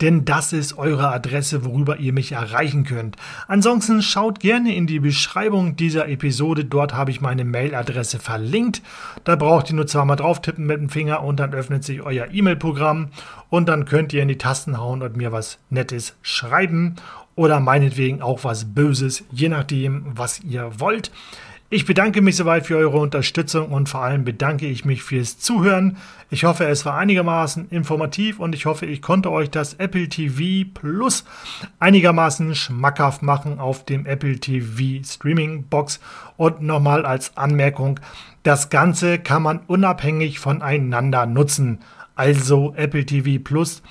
denn 0.00 0.24
das 0.24 0.52
ist 0.52 0.78
eure 0.78 1.12
Adresse, 1.12 1.64
worüber 1.64 1.98
ihr 1.98 2.12
mich 2.12 2.32
erreichen 2.32 2.84
könnt. 2.84 3.16
Ansonsten 3.48 4.02
schaut 4.02 4.40
gerne 4.40 4.74
in 4.74 4.86
die 4.86 5.00
Beschreibung 5.00 5.76
dieser 5.76 6.08
Episode, 6.08 6.64
dort 6.64 6.94
habe 6.94 7.10
ich 7.10 7.20
meine 7.20 7.44
Mailadresse 7.44 8.18
verlinkt. 8.18 8.82
Da 9.24 9.36
braucht 9.36 9.70
ihr 9.70 9.76
nur 9.76 9.86
zweimal 9.86 10.16
drauf 10.16 10.40
tippen 10.40 10.66
mit 10.66 10.78
dem 10.78 10.88
Finger 10.88 11.22
und 11.22 11.40
dann 11.40 11.52
öffnet 11.54 11.84
sich 11.84 12.02
euer 12.02 12.28
E-Mail-Programm 12.32 13.08
und 13.48 13.68
dann 13.68 13.84
könnt 13.84 14.12
ihr 14.12 14.22
in 14.22 14.28
die 14.28 14.38
Tasten 14.38 14.78
hauen 14.78 15.02
und 15.02 15.16
mir 15.16 15.32
was 15.32 15.58
Nettes 15.70 16.16
schreiben 16.22 16.96
oder 17.36 17.58
meinetwegen 17.60 18.20
auch 18.22 18.44
was 18.44 18.74
Böses, 18.74 19.24
je 19.32 19.48
nachdem, 19.48 20.04
was 20.14 20.40
ihr 20.40 20.78
wollt. 20.78 21.10
Ich 21.72 21.86
bedanke 21.86 22.20
mich 22.20 22.34
soweit 22.34 22.66
für 22.66 22.76
eure 22.76 22.98
Unterstützung 22.98 23.70
und 23.70 23.88
vor 23.88 24.02
allem 24.02 24.24
bedanke 24.24 24.66
ich 24.66 24.84
mich 24.84 25.04
fürs 25.04 25.38
Zuhören. 25.38 25.98
Ich 26.28 26.42
hoffe, 26.42 26.64
es 26.64 26.84
war 26.84 26.98
einigermaßen 26.98 27.68
informativ 27.70 28.40
und 28.40 28.56
ich 28.56 28.66
hoffe, 28.66 28.86
ich 28.86 29.00
konnte 29.00 29.30
euch 29.30 29.50
das 29.50 29.74
Apple 29.74 30.08
TV 30.08 30.68
Plus 30.74 31.24
einigermaßen 31.78 32.56
schmackhaft 32.56 33.22
machen 33.22 33.60
auf 33.60 33.84
dem 33.84 34.04
Apple 34.04 34.40
TV 34.40 35.04
Streaming 35.04 35.62
Box. 35.68 36.00
Und 36.36 36.60
nochmal 36.60 37.06
als 37.06 37.36
Anmerkung, 37.36 38.00
das 38.42 38.68
Ganze 38.70 39.20
kann 39.20 39.44
man 39.44 39.60
unabhängig 39.68 40.40
voneinander 40.40 41.24
nutzen. 41.24 41.78
Also 42.16 42.74
Apple 42.74 43.06
TV 43.06 43.40
Plus 43.40 43.84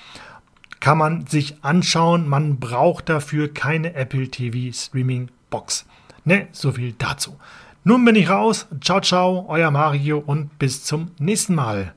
kann 0.82 0.98
man 0.98 1.28
sich 1.28 1.64
anschauen. 1.64 2.28
Man 2.28 2.60
braucht 2.60 3.08
dafür 3.08 3.54
keine 3.54 3.94
Apple 3.94 4.28
TV 4.28 4.74
Streaming 4.78 5.30
Box. 5.50 5.86
Ne, 6.26 6.50
so 6.52 6.74
viel 6.74 6.94
dazu. 6.98 7.38
Nun 7.90 8.06
bin 8.06 8.16
ich 8.16 8.30
raus. 8.30 8.68
Ciao, 8.82 9.02
ciao, 9.02 9.46
euer 9.48 9.72
Mario 9.72 10.20
und 10.24 10.60
bis 10.60 10.84
zum 10.84 11.10
nächsten 11.18 11.56
Mal. 11.56 11.96